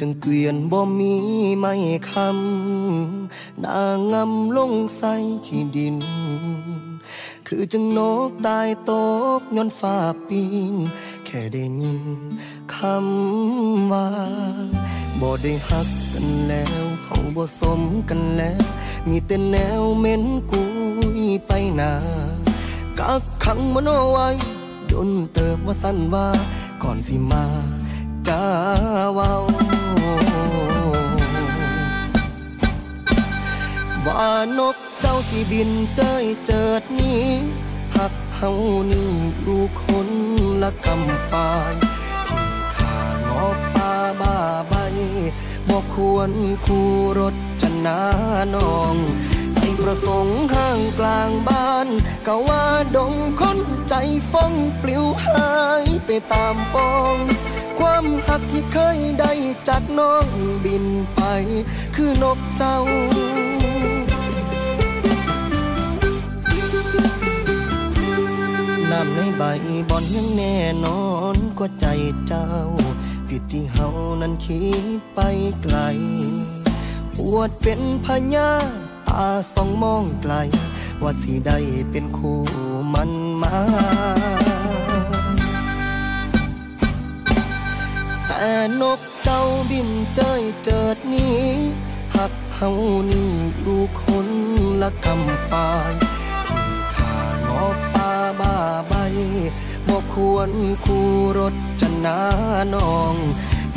[0.00, 1.14] จังเกวียนบ่มี
[1.58, 1.74] ไม่
[2.10, 5.14] คำนางงำลงใส่
[5.46, 5.96] ขี้ดิน
[7.46, 8.92] คือจังนกตายต
[9.38, 9.96] กย้อนฟ้า
[10.28, 10.74] ปิง
[11.26, 12.00] แค่ได้ยิน
[12.74, 14.08] คำว่า
[15.20, 18.62] บ่ได้หักกันแล้วเขาบ่สมกันแล้ว
[19.08, 20.62] มีแต่แนวเม็นกุ
[21.18, 21.92] ยไปหนา
[22.98, 24.28] กักขังมันไว้
[24.90, 26.26] ดนเติบว่าสั้นว่า
[26.82, 27.44] ก่อนสิมา
[28.28, 28.44] จา
[29.14, 29.34] เว้า
[34.06, 37.24] ว่านกเจ้าสิบินเจ้ยเจิดนี้
[37.96, 38.50] หักเฮา
[38.90, 39.10] นี่
[39.42, 40.08] อยู่คน
[40.62, 41.74] ละกำฝ่าย
[42.28, 44.36] ที่ขางอป่าบ้า
[44.68, 44.74] ใบ
[45.68, 46.30] บ่ควร
[46.64, 48.00] คู่รถจะนา
[48.54, 48.94] น้อง
[49.80, 51.88] ประสงค์ห้างกลางบ้าน
[52.26, 53.58] ก็ว่าดงคน
[53.88, 53.94] ใจ
[54.30, 55.50] ฟ้องปลิวหา
[55.82, 57.16] ยไปตามปอง
[57.78, 59.32] ความหักที่เคยได้
[59.68, 60.26] จากน้อง
[60.64, 61.20] บินไป
[61.96, 62.78] คือนกเจ้า
[68.90, 69.42] น้ำในใบ
[69.88, 71.04] บอนยังแน่นอ
[71.34, 71.86] นกว่าใจ
[72.26, 72.48] เจ้า
[73.28, 73.88] ผิดที่เฮา
[74.20, 75.20] นั้นคิดไป
[75.62, 75.76] ไกล
[77.16, 80.34] ปวดเป็นพญาาสองมองไกล
[81.02, 81.58] ว่าสิได้
[81.90, 82.40] เป็นคู่
[82.94, 83.10] มัน
[83.42, 83.56] มา
[88.26, 91.40] แต่นกเจ้าบินเจยเจิดนี้
[92.14, 92.70] หักเฮา
[93.10, 94.28] นี่อยู่คน
[94.82, 95.92] ละกำฝ่าย
[96.48, 98.56] ที่ขางอกป่าบ้า
[98.88, 98.94] ใบ
[99.88, 100.50] บ่ควร
[100.84, 102.18] คู่รถจะนา
[102.74, 103.14] น้อง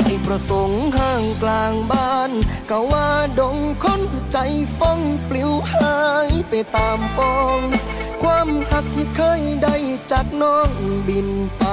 [0.08, 2.30] ใจประสงค์ห้างกลางบ้าน
[2.70, 4.38] ก็ว่าดงคนใจ
[4.78, 5.96] ฟ้องปลิวหา
[6.28, 7.60] ยไปตามปอง
[8.22, 9.76] ความหักที่เคยได้
[10.10, 10.70] จากน้อง
[11.08, 11.64] บินไป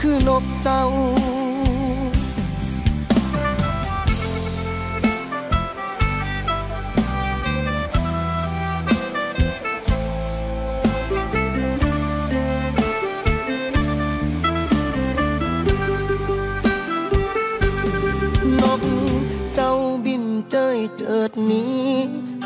[0.00, 0.84] คือนกเจ้า
[21.28, 21.86] ดนี้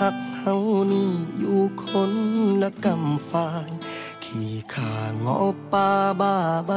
[0.00, 0.54] หักเฮา
[0.92, 2.12] นี่อยู่คน
[2.62, 3.70] ละกำฝ่าย
[4.24, 5.40] ขี่ขางอ
[5.72, 6.72] ป่าบ้าใบ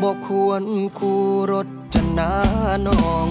[0.00, 0.64] บอกควร
[0.98, 2.32] คู่รถจะนา
[2.86, 3.28] นอง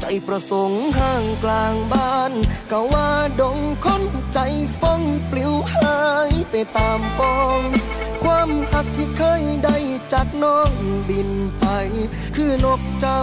[0.00, 2.32] ใจประสงค์ห้างกลางบ้าน
[2.70, 4.38] ก็ว่าดงคนใจ
[4.80, 5.96] ฟ้องปลิวหา
[6.28, 7.60] ยไปตามปอง
[8.24, 9.76] ความหักที่เคยได้
[10.12, 10.72] จากน้อง
[11.08, 11.64] บินไป
[12.36, 13.22] คือนกเจ้า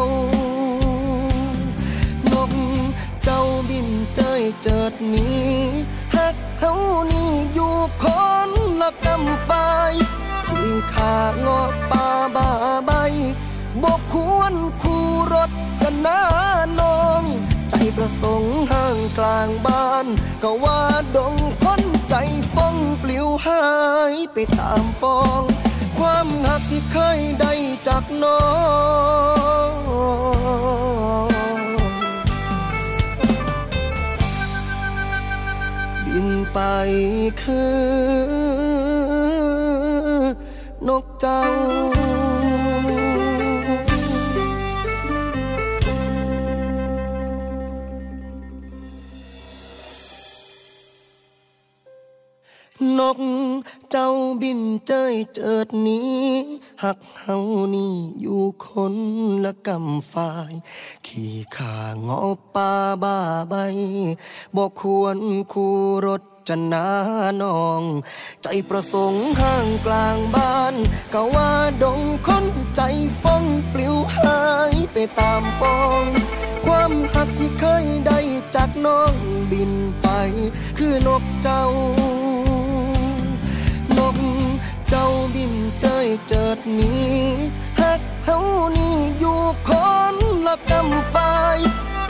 [2.33, 2.51] นก
[3.23, 5.49] เจ้าบินเจยเจิดนี้
[6.15, 6.73] หักเฮา
[7.11, 8.05] นี่อยู่ค
[8.47, 8.49] น
[8.81, 9.93] ละกำฝ่าย
[10.47, 12.49] ที่ขางอป่าบา
[12.85, 12.91] ใบ
[13.83, 15.51] บกควรคู่รถ
[15.81, 16.21] กันนา
[16.79, 17.23] นอง
[17.69, 20.05] ใจประสงค์ห่างกลางบ้าน
[20.43, 20.81] ก็ว่า
[21.15, 22.15] ดงพ้นใจ
[22.53, 23.63] ฟ้องปลิวหา
[24.11, 25.43] ยไปตามปอง
[25.99, 27.53] ความหักที่เคยได้
[27.87, 28.41] จากน้อ
[31.27, 31.28] ง
[36.53, 36.59] ไป
[37.41, 38.39] คือ
[40.87, 41.41] นกเจ้า
[52.99, 53.19] นก
[53.91, 54.09] เจ้า
[54.41, 56.19] บินเจยเจิดนี้
[56.83, 57.37] หักเฮา
[57.75, 58.95] นี่อยู่คน
[59.43, 60.53] ละกำฝ่าย
[61.07, 62.23] ขี่ขางอ
[62.55, 63.17] ป่าบ้า
[63.49, 63.55] ใบ
[64.55, 65.17] บอกควร
[65.51, 65.75] คู่
[66.07, 66.89] รถ จะนา
[67.41, 67.83] นอง
[68.43, 70.75] ใจประสงค์ห่างกลางบ้าน
[71.13, 71.51] ก็ว่า
[71.83, 72.81] ดงคนใจ
[73.21, 74.39] ฟ้องปลิวหา
[74.71, 76.03] ยไปตามปอง
[76.65, 78.19] ความหักที่เคยได้
[78.55, 79.15] จากน้อง
[79.51, 80.07] บินไป
[80.77, 81.65] คือนกเจ้า
[83.97, 84.17] นก
[84.89, 87.15] เจ้าบินเจยเจิดนี้
[87.79, 88.39] หักเฮา
[88.77, 89.71] นี่อยู่ค
[90.13, 91.57] นละกำฝ่าย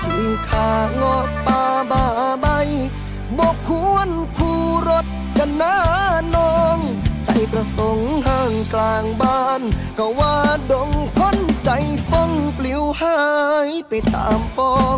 [0.04, 0.72] ที่ขา
[1.02, 2.06] งอป่าบา
[2.42, 2.48] ใบ
[3.38, 5.06] บอกควรคู่รถ
[5.38, 5.78] จะน้า
[6.36, 6.80] นอง
[7.26, 9.62] ใจประสงค์ห่างกลางบ้าน
[9.98, 10.36] ก็ว่า
[10.72, 11.70] ดงพ้นใจ
[12.10, 13.20] ฟ้องปลิวหา
[13.68, 14.98] ยไปตามปอง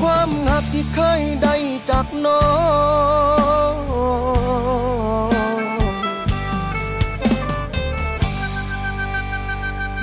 [0.00, 1.54] ความหักที่เคยได้
[1.90, 2.44] จากน้อ
[3.72, 3.74] ง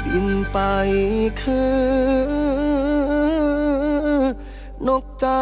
[0.05, 0.57] บินไป
[1.41, 1.73] คือ
[4.87, 5.41] นกเจ้า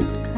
[0.00, 0.29] Thank you.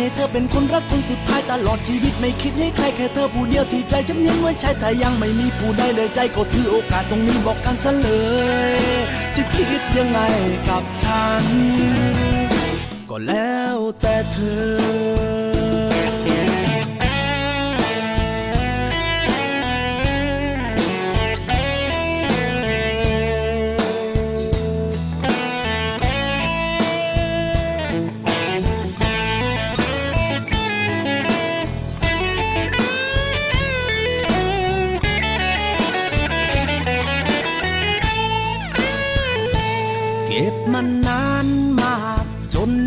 [0.00, 8.08] ให้เธอเป็นคนรักคนสุดท้ายตลอดชีวิตไม่คิดให้ใครแค่เธอผู้เดียวที่ใจฉันยังไว้ใช้แต่ยังไม่มีผู้ใดเลยใจก็ถือโอกาสตรงนี้บอกกันซะเล
[8.70, 8.82] ย
[9.36, 10.20] จะคิดยังไง
[10.68, 11.44] กับฉัน
[13.10, 14.38] ก็แล้วแต่เธ
[15.50, 15.51] อ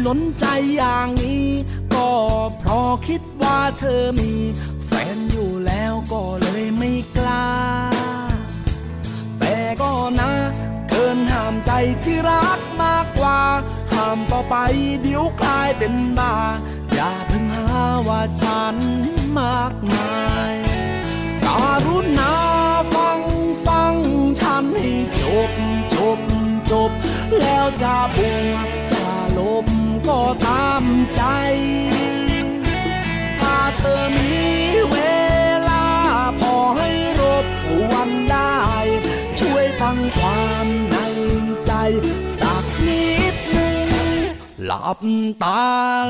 [0.06, 0.46] ล้นใจ
[0.78, 1.48] อย่างนี้
[1.94, 2.10] ก็
[2.58, 4.32] เพราะคิดว่าเธอมี
[4.86, 7.50] แฟนอยู่แล้วก็เลยไม่กล้า
[9.40, 10.32] แต่ก็นะ
[10.90, 11.72] เกินห้ามใจ
[12.04, 13.40] ที่รักมากกว่า
[13.94, 14.56] ห้ามต่อไป
[15.02, 16.36] เดี๋ยวกลายเป็นบ้า
[16.94, 18.78] อย่าเพิ่งหาว่าฉัน
[19.40, 20.16] มากมา
[20.52, 20.56] ย
[21.46, 22.36] การุณา
[22.94, 23.20] ฟัง
[23.66, 23.94] ฟัง
[24.40, 25.52] ฉันให้จบ
[25.94, 26.20] จบ
[26.72, 26.92] จบ
[27.40, 28.20] แล้วจะบ
[28.54, 29.05] วกจะ
[30.08, 30.86] ก็ตาม
[31.16, 31.22] ใจ
[33.40, 34.36] ถ้าเธอมี
[34.92, 34.98] เว
[35.70, 35.86] ลา
[36.40, 36.90] พอให้
[37.22, 38.58] รบกวนได้
[39.40, 40.98] ช่วยฟังความใน
[41.66, 41.72] ใจ
[42.40, 43.88] สักนิดหนึ่ง
[44.66, 45.00] หลับ
[45.44, 45.66] ตา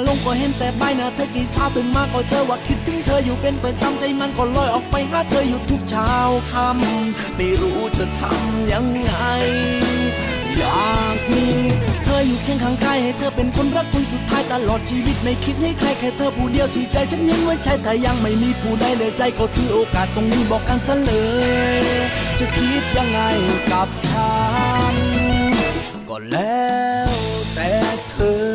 [0.06, 6.12] ลงก็เห็นแต่ใบหน้าเธอกี่เช้าตื่นมาก็เจอว่าคิดถึงเธออยู่เป็นประจำใจมันก็ลอยออกไปหาเธออยู่ทุกเช้า
[6.52, 9.12] ค่ำไม่รู้จะทำยังไง
[10.66, 11.48] อยากมี
[12.04, 21.14] เธออยู่เคียงข้างกายให้เธอเป็นคนรักคนสุดท้ายตลอดชีวิตไม่คิดให้ใครแค่เธอผู้เดียวที่ใจฉันยังไว้ใช้แต่ยังไม่มีผู้ใดเลยใจก็ถือโอกาสตรงนี้บอกกันซะเล
[21.82, 21.84] ย
[22.40, 23.20] จะคิดยังไง
[23.72, 24.36] กับฉั
[24.94, 24.96] น
[26.10, 26.70] ก็แล้
[27.12, 27.14] ว
[27.56, 27.72] แต่
[28.10, 28.16] เธ
[28.52, 28.55] อ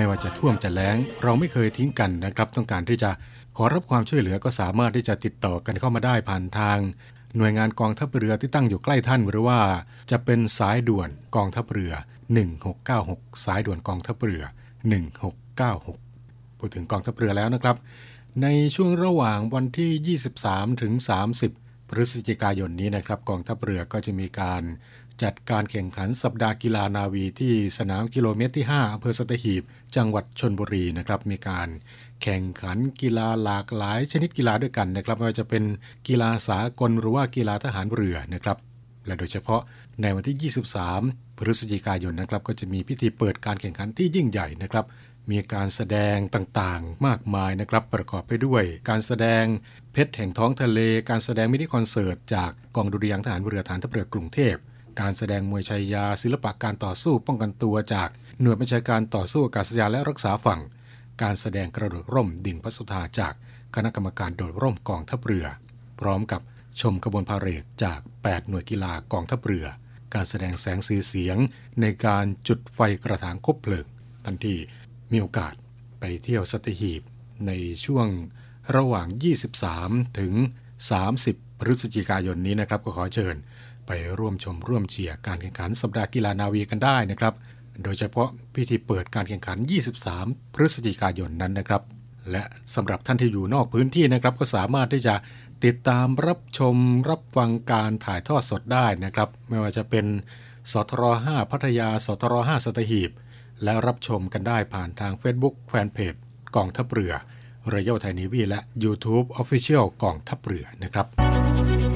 [0.00, 3.10] ไม่ว่าจะท่วมจะแล้ง เราไม่เคยทิ้งกันนะครับ ต้องการที่จะ
[3.56, 6.78] ขอรับความช่วยเหลือก็สามารถที่จะติดต่อกันเข้ามาได้ผ่านทาง
[7.36, 9.60] หน่วยงานกองทัพเรือที่ตั้งอยู่ใกล้ท่านหรือว่า
[10.10, 11.92] จะเป็นสายด่วนกองทัพเรือ
[12.68, 14.42] 1696 สายด่วนกองทัพเรือ
[15.50, 17.76] 1696พูดถึงกองทัพเรือแล้วนะครับ
[18.42, 20.92] ในช่วงระหว่างวันที่ 23ถึง
[21.42, 24.62] 30 พฤศจิกายนนี้นะครับ กองทัพเรือก็จะมีการ
[25.22, 29.62] จัดการแข่งขันสัปดาห์กีฬานาวีที่สนามกิโลเมตรที่ 5อำเภอสตหีบ
[29.96, 31.68] จังหวัดชนบุรีนะครับมีการ
[32.22, 35.64] แข่งขันกีฬาหลากหลายชนิดกีฬาด้วยกันนะครับไม่ว่าจะเป็น
[36.08, 38.56] กีฬาสากลหรือว่ากีฬาทหารเรือนะครับ
[39.06, 39.62] และโดยเฉพาะ
[40.02, 40.52] ในวันที่
[40.84, 44.84] 23 พฤศจิกายนนะครับ ก็จะมีพิธีเปิดการแข่งขันที่ยิ่งใหญ่นะครับ
[45.30, 49.44] มีการแสดงต่างๆ มากมายนะครับ ประกอบไปด้วย การแสดง
[49.92, 54.54] เพชรแห่งท้องทะเล การแสดงมินิคอนเสิร์ตจากกองดุริยางทหารเรือฐานทัพเรือกรุงเทพ
[55.00, 58.08] การแสดงมวยชัยยา ศิลปะการต่อสู้ป้องกันตัวจาก
[58.40, 60.60] หน่วยบัญชาการต่อสู้อากาศยานและรักษาฝั่ง
[61.22, 63.34] การแสดงกระโดดร่มดิ่งพระสุธาจาก
[63.74, 65.46] คณะกรรมการโดดร่มกองทัพเรือ
[66.00, 66.40] พร้อมกับ
[66.80, 69.66] ชมขบวนพาเหรดจาก 8 หน่วยกีฬากองทัพเรือ
[70.14, 71.36] การแสดงแสงสีเสียง
[71.80, 73.86] ในการจุดไฟกระถางคบเพลิง
[74.26, 74.56] ทันที
[75.12, 75.54] มีโอกาส
[76.00, 77.02] ไปเที่ยวสัตหีบ
[77.46, 77.52] ใน
[77.84, 78.08] ช่วง
[78.76, 79.06] ระหว่าง
[79.62, 80.34] 23 ถึง
[80.98, 83.36] 30 พฤศจิกายนนี้นะครับก็ขอเชิญ
[83.88, 87.34] ไปร่วมชมร่วมเชียร์การแข่งขันสัปดาห์กีฬานาวีกันได้นะครับ
[87.82, 89.58] โดยเฉพาะพิธีเปิดการแข่งขัน
[90.06, 91.82] 23 พฤศจิกายนนั้นนะครับ
[92.30, 92.42] และ
[92.74, 95.14] สำหรับท่านที่อยู่นอกพื้นที่นะครับ ก็สามารถที่จะ
[95.64, 96.74] ติดตามรับชม
[97.10, 100.06] รับฟังการถ่ายทอดสดได้นะครับ ไม่ว่าจะเป็น
[100.72, 103.10] สทร5พัทยาสทร5สตหีบ
[103.62, 106.14] และรับชมกันได้ผ่านทาง Facebook แฟนเพจ
[106.56, 107.12] กองทัพเรือ
[107.68, 111.27] เรย a ไทยนีวีและ YouTube Official กองทัพเรือนะครับ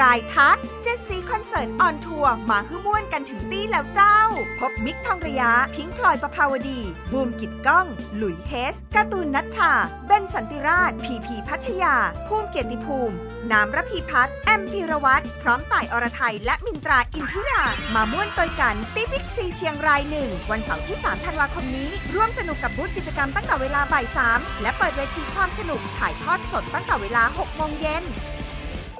[0.00, 4.20] รายทักเจ็ดสีคอนเสิร์ต on tour มาฮื้อม่วนกันถึงตี้แล้วเจ้า
[4.60, 6.80] พบมิกค์ทองระย้า พิงค์พลอยประภาวดี
[7.12, 7.86] บูมกิตติ์ก้อง
[8.16, 9.72] หลุยส์เฮสการ์ตูนนัชชา
[10.06, 11.94] เบนสันติราช พีพีพัชยา
[12.26, 13.14] ภูมิเกียรติภูมิ
[13.52, 17.62] น้ำระพีพัฒน์แอมพีรวัตรพร้อมต่ายอรไทย และมินตราอินทิยา
[17.94, 28.04] มาม่วนตัวกันที่บิ๊กซีเชียงรายหนึ่งวันเสาร์ที่ 3 ธันวาคมนี้ ร่วมสนุกกับบูธกิจกรรมตั้งแต่เวลาบ่าย 3 และเปิดเวทีความสนุกถ่ายทอดสดตั้งแต่เวลา 6 โมงเย็น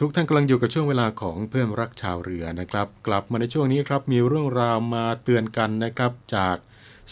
[0.00, 6.56] ทุกท่านกำลังอยู่กับช่วงเวลาของเพื่อนรักชาวเรือนะครับ กลับมาในช่วงนี้ครับมีเรื่องราวมาเตือนกันนะครับ จาก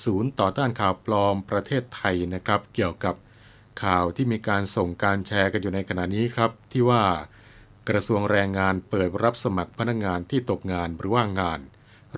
[0.04, 3.14] ศูนย์ต่อต้านข่าวปลอมประเทศไทยนะครับ เกี่ยวกับ
[3.82, 7.04] ข่าวที่มีการส่งการแชร์กันอยู่ในขณะนี้ครับ ที่ว่า
[7.88, 11.60] กระทรวงแรงงานเปิดรับสมัครพนักงานที่ตกงานหรือว่างงาน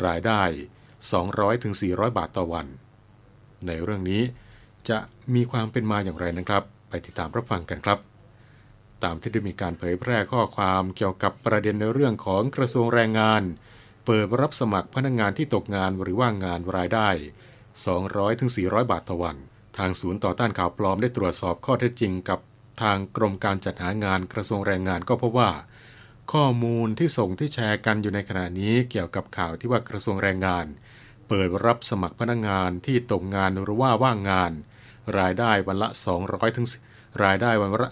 [0.07, 0.43] รายได้
[1.51, 2.67] 200-400 บาทต่อวัน
[3.67, 4.23] ในเรื่องนี้
[4.89, 4.99] จะ
[5.35, 8.16] มีความเป็นมาอย่างไรนะครับ ไปติดตามรับฟังกันครับ
[9.05, 13.43] ตามที่ได้มีการเผยแพร่ข้อความเกี่ยวกับประเด็นในเรื่องของกระทรวงแรงงาน
[14.07, 17.09] เปิดรับสมัครพนักงานที่ตกงานหรือว่างงานรายได้
[17.81, 19.37] 200-400 บาทต่อวัน
[19.79, 22.41] ทางศูนย์ต่อต้านข่าวปลอมได้ตรวจสอบข้อเท็จจริงกับ
[22.83, 25.51] ทางกรมการจัดหางานกระทรวงแรงงานก็พบว่า
[26.33, 30.67] ข้อมูลที่ส่งที่แชร์กันอยู่ในขณะนี้เกี่ยวกับข่าวที่ว่ากระทรวงแรงงาน
[31.29, 34.53] เปิดรับสมัครพนักงานที่ตกงานหรือว่าว่างงาน
[35.19, 35.89] รายได้วันละ
[36.23, 36.67] 200ถึง
[37.25, 37.91] รายได้วันละ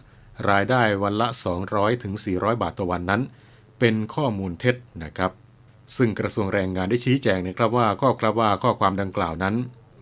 [0.51, 1.28] รายได้วันละ
[1.66, 3.22] 200ถึง400 บาทต่อวันนั้น
[3.78, 5.32] เป็นข้อมูลเท็จนะครับ
[5.97, 9.55] ซึ่งกระทรวงแรงงานได้ชี้แจงนะครับว่าก็ครับว่าข้อความดังกล่าวนั้น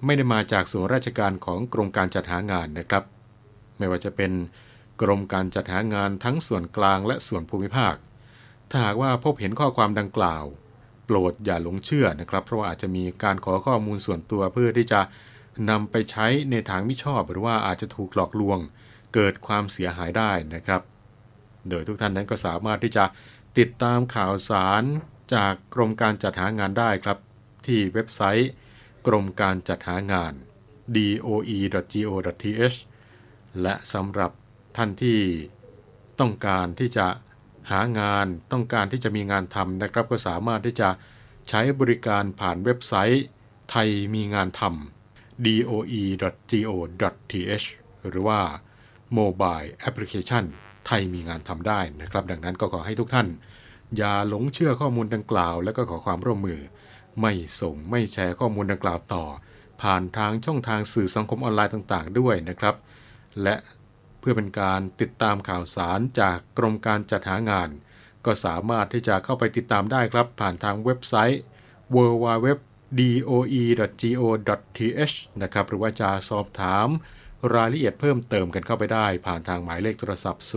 [0.05, 3.05] ไม่ได้มาจากส่วนราชการของกรมการจัดหางานนะครับ
[3.78, 4.33] ไม่ว่าจะเป็น
[5.03, 7.95] กรมการจัดหางานทั้งส่วนกลางและส่วนภูมิภาค
[8.70, 10.45] ถ้าหากว่าพบเห็นข้อความดังกล่าว
[11.07, 15.01] โปรดอย่าหลงเชื่อนะครับ เพราะว่าอาจจะมีการขอข้อมูลส่วนตัวเพื่อที่จะ
[15.70, 18.59] นำไปใช้ในทางมิชอบหรือว่าอาจจะถูกหลอกลวง
[19.14, 20.82] เกิดความเสียหายได้นะครับ
[21.68, 23.04] โดยทุกท่านนั้นก็สามารถที่จะ
[23.58, 24.82] ติดตามข่าวสาร
[25.34, 27.18] จากกรมการจัดหางานได้ครับ
[27.66, 28.50] ที่เว็บไซต์
[29.06, 30.32] กรมการจัดหางาน
[30.96, 32.78] doe.go.th
[33.62, 34.30] และสำหรับ
[34.76, 35.20] ท่านที่
[36.20, 37.06] ต้องการที่จะ
[37.70, 40.88] หางานต้องการที่จะมีงานทำนะครับ ก็สามารถที่จะ
[41.48, 43.24] ใช้บริการผ่านเว็บไซต์
[43.70, 46.06] ไทยมีงานทำ doe.go.th
[48.08, 48.40] หรือว่า
[49.18, 50.44] Mobile Application
[50.86, 53.28] ไทยมีงานทำได้นะครับ ดังนั้นก็ขอให้ทุกท่าน
[53.96, 56.60] อย่าหลงเชื่อข้อมูลดังกล่าว และก็ขอความร่วมมือ
[57.20, 59.24] ไม่ส่งไม่แชร์ข้อมูลดังกล่าวต่อ
[59.82, 62.74] ผ่านทางช่องทางสื่อสังคมออนไลน์ต่างๆ ด้วยนะครับ
[63.42, 63.56] และ
[64.20, 67.68] เพื่อเป็นการติดตามข่าวสารจากกรมการจัดหางาน
[68.24, 71.40] ก็สามารถที่จะเข้าไปติดตามได้ครับ ผ่านทางเว็บไซต์
[71.94, 72.74] www.doe.go.th
[75.42, 76.88] นะครับ หรือว่าจะสอบถาม
[77.55, 80.53] รายละเอียดเพิ่มเติมกันเข้าไปได้ผ่านทางหมายเลขโทรศัพท์ 0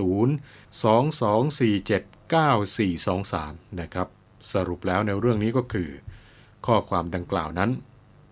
[0.84, 4.08] 2247 9423 นะครับ
[4.54, 5.90] สรุปแล้วในเรื่องนี้ก็คือ
[6.66, 7.72] ข้อความดังกล่าวนั้น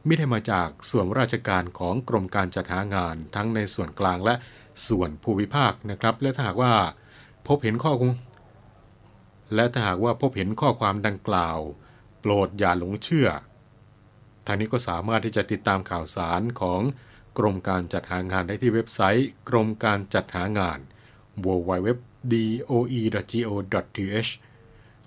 [0.05, 4.35] ไม่ได้มาจากส่วนราชการของกรมการจัดหางานทั้งในส่วนกลางและ
[4.87, 6.73] ส่วนภูมิภาคนะครับ และถ้าหากว่า
[7.47, 8.13] พบเห็นข้อคง
[9.55, 11.57] และถ้าหากว่าพบเห็นข้อความดังกล่าว
[12.19, 13.29] โปรดอย่าหลงเชื่อ
[14.45, 16.81] ทางนี้ก็สามารถที่จะติดตามข่าวสารของ
[17.37, 20.79] กรมการจัดหางานได้ที่เว็บไซต์กรมการจัดหางาน
[21.45, 22.31] www.doe.go.th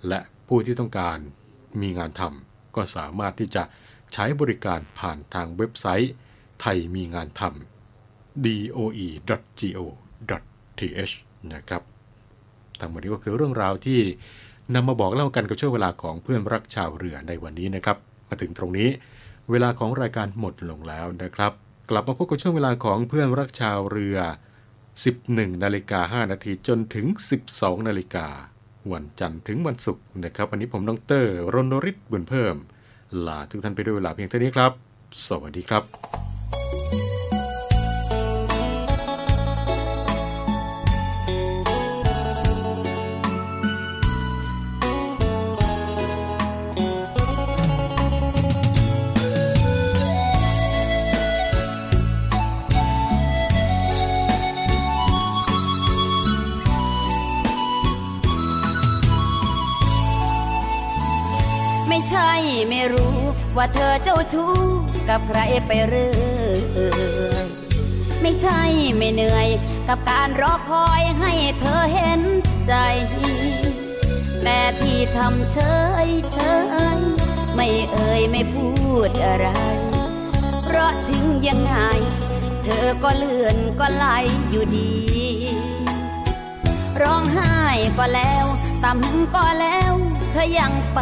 [0.08, 1.18] และผู้ที่ต้องการ
[1.80, 3.62] มีงานทำก็สามารถที่จะ
[4.12, 6.12] ใช้บริการผ่านทางเว็บไซต์
[6.60, 9.94] ไทยมีงานทำ doe.go.th
[11.52, 11.82] นะครับ
[12.80, 14.00] ทั้งหมดนี้ก็คือเรื่องราวที่
[14.74, 17.96] นำมาบอกเล่ากันกับช่วงเวลาของเพื่อนรักชาวเรือในวันนี้นะครับ
[18.28, 18.88] มาถึงตรงนี้
[19.50, 21.52] เวลาของรายการหมดลงแล้วนะครับ
[21.90, 24.18] กลับมาพบกับช่วงเวลาของเพื่อนรักชาวเรือ
[24.90, 27.06] 11 นาฬิกา 5 นาทีจนถึง
[27.46, 28.26] 12 นาฬิกา
[28.92, 30.94] วันจันทร์ถึงวันศุกร์นะครับ วันนี้ผมดร
[31.54, 32.56] รณริศบุญเพิ่ม
[33.26, 34.72] ลาทุกท่านไปด้วยเวลาเพียงเท่านี้ครับ
[35.28, 36.25] สวัสดีครับ
[63.66, 64.54] ว่าเธอเจ้าชู้
[65.08, 66.10] กับใครไปเรื่
[66.42, 67.46] อย
[68.20, 68.62] ไม่ใช่
[68.96, 69.48] ไม่เหนื่อย
[69.88, 72.22] กับการรอคอยให้เธอเห็น
[72.66, 72.74] ใจ
[74.42, 75.58] แต่ที่ทำเฉ
[76.06, 76.38] ยเฉ
[76.96, 77.00] ย
[77.54, 78.68] ไม่เอ่ยไม่พู
[79.08, 79.48] ดอะไร
[80.64, 81.74] เพราะถึงยังไง
[82.62, 84.06] เธอก็เลื่อนก็ไหล
[84.50, 84.92] อยู่ดี
[87.02, 87.56] ร้องไห้
[87.98, 88.46] ก็แล้ว
[88.84, 89.92] ตำก็แล้ว
[90.32, 91.00] เธอยังไป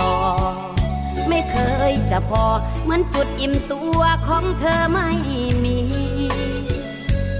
[0.00, 0.14] ต่อ
[1.28, 1.56] ไม่เค
[1.90, 2.44] ยจะพอ
[2.84, 5.10] เหมือนจุดอิ่มตัวของเธอไม่
[5.64, 5.78] มี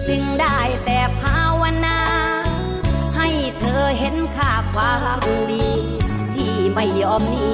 [0.09, 1.99] จึงได้แต่ภาวนา
[3.17, 3.29] ให้
[3.59, 5.21] เธอเห็นค่าความ
[5.51, 5.69] ดี
[6.35, 7.51] ที่ไม่ยอมหนี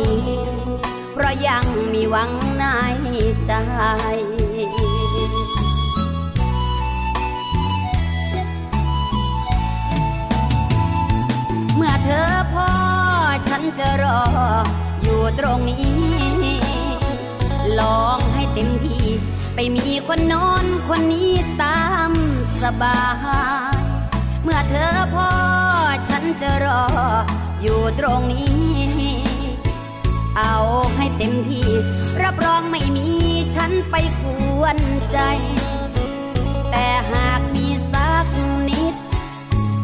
[1.12, 2.64] เพราะยังมีหวังใน
[3.46, 3.52] ใจ
[11.76, 12.68] เมื่อเธอพอ
[13.48, 14.22] ฉันจะรอ
[15.02, 16.21] อยู่ตรงนี้
[17.80, 19.04] ลองให้เต็มที่
[19.54, 22.12] ไปมีคนนอนคนนี้ตาม
[22.62, 23.02] สบา
[23.80, 23.82] ย
[24.42, 25.28] เมื่อเธอพอ
[26.10, 26.84] ฉันจะรอ
[27.62, 28.62] อยู่ตรงนี้
[30.38, 30.56] เอา
[30.96, 31.68] ให้เต็มที่
[32.22, 33.08] รับรองไม่มี
[33.56, 34.22] ฉันไปก
[34.60, 34.78] วน
[35.12, 35.18] ใจ
[36.70, 38.26] แต่หากมีสัก
[38.68, 38.94] นิด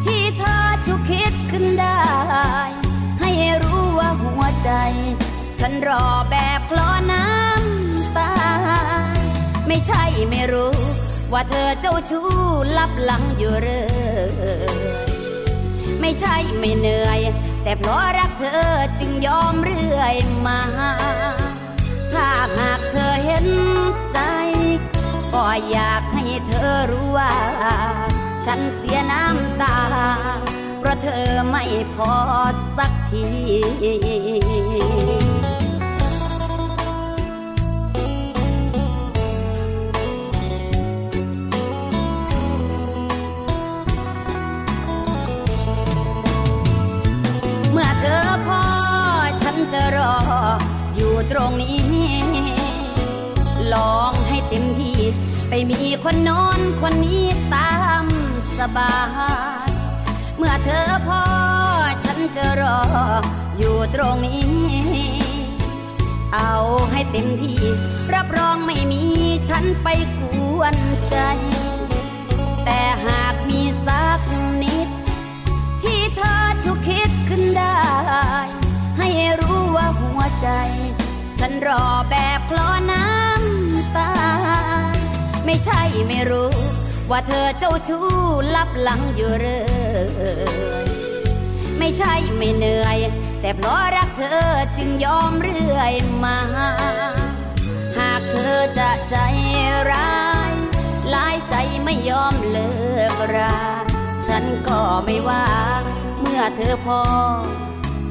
[0.05, 2.03] ที่เธอชุกคิดขึ้นได้
[3.21, 3.31] ให้
[3.63, 4.71] รู้ว่าหัวใจ
[5.61, 7.68] ฉันรอแบบคลอน้ำตา
[9.69, 10.73] ไม่ใช่ไม่รู้
[11.33, 12.29] ว่าเธอเจ้าชู้
[12.79, 13.89] ลับหลังอยู่เรื่อ
[14.75, 14.77] ย
[16.01, 17.21] ไม่ใช่ไม่เหนื่อย
[17.63, 20.17] แต่เพราะรักเธอจึงยอมเรื่อย
[20.47, 20.61] มา
[22.13, 23.49] ถ้าหากเธอเห็น
[24.13, 24.19] ใจ
[25.35, 27.35] ก็อยากให้เธอรู้ว่า
[28.47, 29.79] ฉันเสียน้ำตา
[30.79, 31.65] เพราะเธอไม่
[31.95, 32.13] พอ
[32.77, 33.27] สักที
[49.73, 50.15] จะรอ
[50.95, 51.81] อยู่ตรงนี้
[53.73, 54.99] ลองให้เต็มที่
[55.49, 58.05] ไปมีคนนอนคนนี้ตาม
[58.59, 58.97] สบา
[59.69, 59.71] ย
[60.37, 61.23] เมื่อเธอพอ
[62.05, 62.81] ฉันจะรอ
[63.59, 64.47] อยู่ตรงนี้
[66.35, 66.55] เอา
[66.91, 67.61] ให้เต็มที่
[68.15, 69.03] รับรองไม่มี
[69.49, 69.89] ฉันไป
[70.19, 70.21] ก
[70.59, 70.77] วน
[71.11, 71.17] ใจ
[85.65, 86.51] ใช่ไม่รู้
[87.11, 88.07] ว่าเธอเจ้าชู้
[88.55, 90.39] ลับหลังอยู่เรื่อ
[90.87, 90.89] ย
[91.79, 92.99] ไม่ใช่ไม่เหนื่อย
[93.41, 95.93] แต่เพราะรักเธอจึงยอมเรื่อย
[96.25, 96.39] มา
[97.99, 99.17] หากเธอจะใจ
[99.91, 100.53] ร้าย
[101.11, 101.55] หลายใจ
[101.85, 102.71] ไม่ยอมเลิ
[103.13, 103.59] กรา
[104.27, 105.47] ฉันก็ไม่ว่า
[106.21, 107.03] เมื่อเธอพอ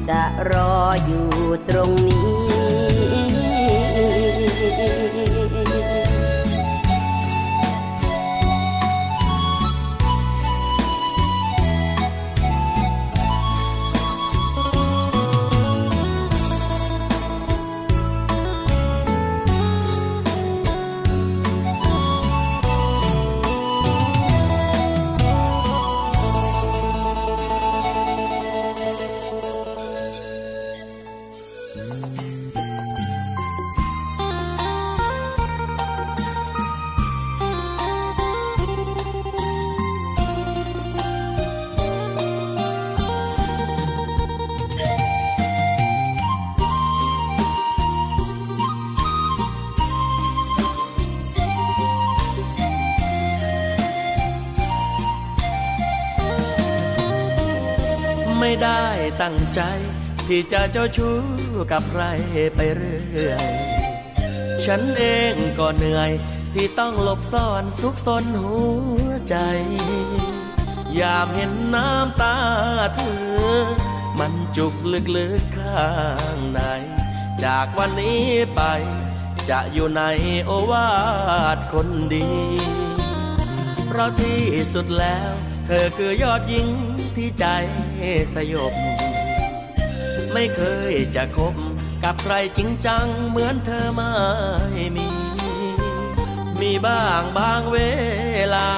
[0.08, 1.28] จะรออยู่
[1.68, 2.28] ตรงนี้
[59.30, 59.62] ตั้งใจ
[60.28, 61.16] ที่จะเจ้าชู้
[61.72, 62.02] กับใคร
[62.54, 63.46] ไปเรื่อย
[64.64, 66.10] ฉันเองก็เหนื่อย
[66.54, 68.58] ที่ต้องหลบซ่อนซุกซนหั
[69.04, 69.36] วใจ
[71.00, 72.36] ยามเห็นน้ำตา
[72.94, 73.66] เธอ
[74.18, 74.74] มันจุก
[75.16, 75.92] ลึกๆข้า
[76.34, 76.60] งใน
[77.44, 78.24] จากวันนี้
[78.54, 78.60] ไป
[79.50, 80.02] จะอยู่ใน
[80.44, 80.90] โอวา
[81.56, 82.28] ทคนดี
[83.86, 84.42] เพราะที่
[84.74, 85.30] สุดแล้ว
[85.66, 86.68] เธอคือยอดหญิง
[87.16, 87.46] ที่ใจ
[88.34, 88.74] สยบ
[90.32, 90.62] ไม่เค
[90.92, 91.54] ยจะคบ
[92.04, 94.12] กับใครจริงจังเหมือนเธอไม่
[94.96, 95.08] มี
[96.60, 97.78] มีบ้างบางเว
[98.54, 98.70] ลา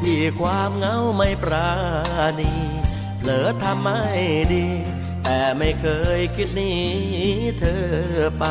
[0.00, 1.72] ที่ความเหงาไม่ปรา
[2.40, 2.52] ณี
[3.18, 4.02] เผลอทำไม่
[4.52, 4.66] ดี
[5.24, 5.86] แต่ไม่เค
[6.18, 6.72] ยคิดหนี
[7.58, 7.84] เธอ
[8.38, 8.44] ไป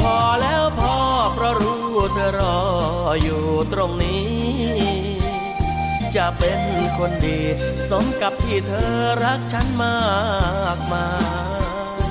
[0.00, 0.62] พอแล้ว
[2.12, 2.58] เธอรอ
[3.22, 4.28] อยู่ตรงนี้
[6.16, 6.60] จะเป็น
[6.98, 7.40] คนดี
[7.90, 8.94] สมกับที่เธอ
[9.24, 10.00] รักฉันมา
[10.76, 11.08] กมา
[12.04, 12.10] ย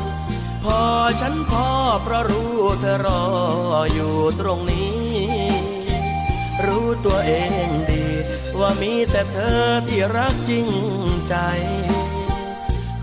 [0.64, 0.82] พอ
[1.22, 1.68] ฉันพอ
[2.04, 3.24] เพราะรู้เธอรอ
[3.94, 5.00] อยู่ตรงนี้
[6.66, 7.34] รู้ตัวเอ
[7.68, 8.06] งดี
[8.60, 10.68] ว่ามีแต่เธอที่รักจริง
[11.28, 11.36] ใจ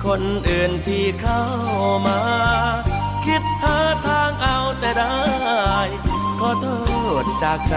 [0.05, 1.43] คนอื่นที่เข้า
[2.07, 2.21] มา
[3.27, 3.77] คิดหา
[4.07, 5.17] ทางเอาแต่ได้
[6.41, 6.67] ขอโท
[7.23, 7.77] ษจากใจ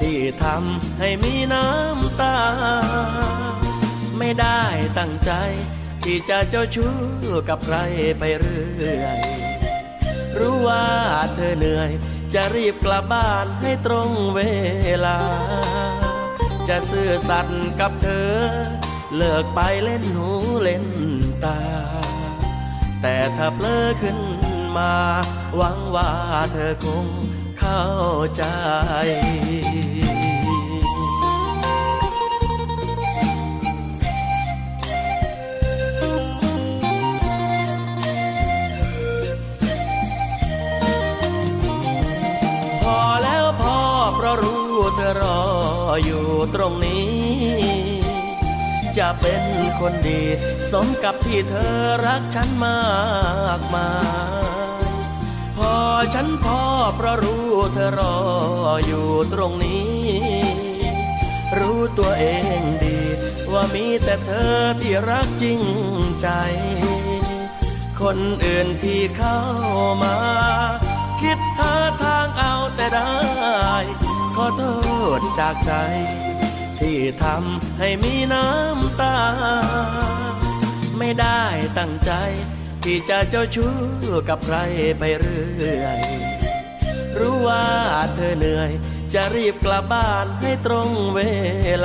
[0.00, 2.38] ที่ทำให้มีน้ำตา
[4.18, 4.60] ไม่ได้
[4.98, 5.32] ตั้งใจ
[6.04, 6.94] ที่จะเจ้าชู้
[7.48, 7.76] กับใคร
[8.18, 9.20] ไปเรื่อย
[10.38, 10.86] รู้ว่า
[11.34, 11.90] เธอเหนื่อย
[12.34, 14.40] จะรีบกลับบ้านให้ตรงเว
[15.06, 15.18] ลา
[16.68, 18.32] จะซื่อสัตย์กับเธอ
[19.16, 20.28] เลิกไปเล่นหู
[20.62, 20.86] เล่น
[21.44, 21.58] ตา
[23.02, 24.18] แต่ถ้าเพลอขึ้น
[24.76, 24.92] มา
[25.56, 26.10] หวังว่า
[26.52, 27.06] เธอคง
[27.62, 27.86] เข้า
[28.36, 28.44] ใจ
[42.82, 43.78] พอแล้วพอ
[44.16, 45.40] เพราะรู้เธอรอ
[46.04, 47.06] อยู่ตรงนี้
[48.98, 49.42] จะเป็น
[49.80, 50.22] คนดี
[50.72, 52.82] สมกับที่เธอรักฉันมา
[53.58, 53.90] กมา
[54.40, 54.52] ย
[55.56, 55.74] พอ
[56.14, 56.60] ฉันพอ
[56.96, 57.16] เพราะ
[57.72, 58.16] เธอรอ
[58.86, 59.92] อยู่ตรงนี้
[61.58, 62.26] รู้ตัวเอ
[62.60, 62.98] งดี
[63.52, 65.60] ว่ามีแต่เธอที่รักจริง
[66.20, 66.28] ใจ
[68.00, 69.38] คนอื่นที่เข้า
[70.02, 70.16] มา
[71.20, 71.72] คิดหา
[72.02, 73.12] ทางเอาแต่ได้
[74.36, 74.62] ขอโท
[75.18, 75.72] ษจากใจ
[76.78, 79.18] ที่ทำให้มีน้ำตา
[80.98, 81.42] ไม่ได้
[81.78, 82.12] ตั้งใจ
[82.84, 83.74] ที่จะเจ้าชู้
[84.28, 84.56] กับใคร
[84.98, 86.11] ไปเรื่อย
[87.18, 87.66] รู้ว่า
[88.14, 88.70] เธอเหนื่อย
[89.14, 91.20] จะรีบกลับบ้านให้ตรงเว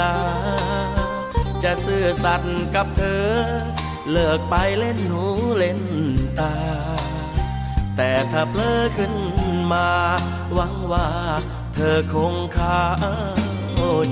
[0.02, 0.14] ลา
[1.64, 3.28] จะซื่อสัตย์กับเธอ
[4.12, 5.26] เลิกไปเล่นหู
[5.58, 5.82] เล่น
[6.40, 6.54] ตา
[7.98, 9.14] แต่ถ้าเพลอขึ้น
[9.72, 9.90] มา
[10.54, 11.08] หวังว่า
[11.76, 12.86] เธอคงเข้า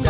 [0.03, 0.09] ใจ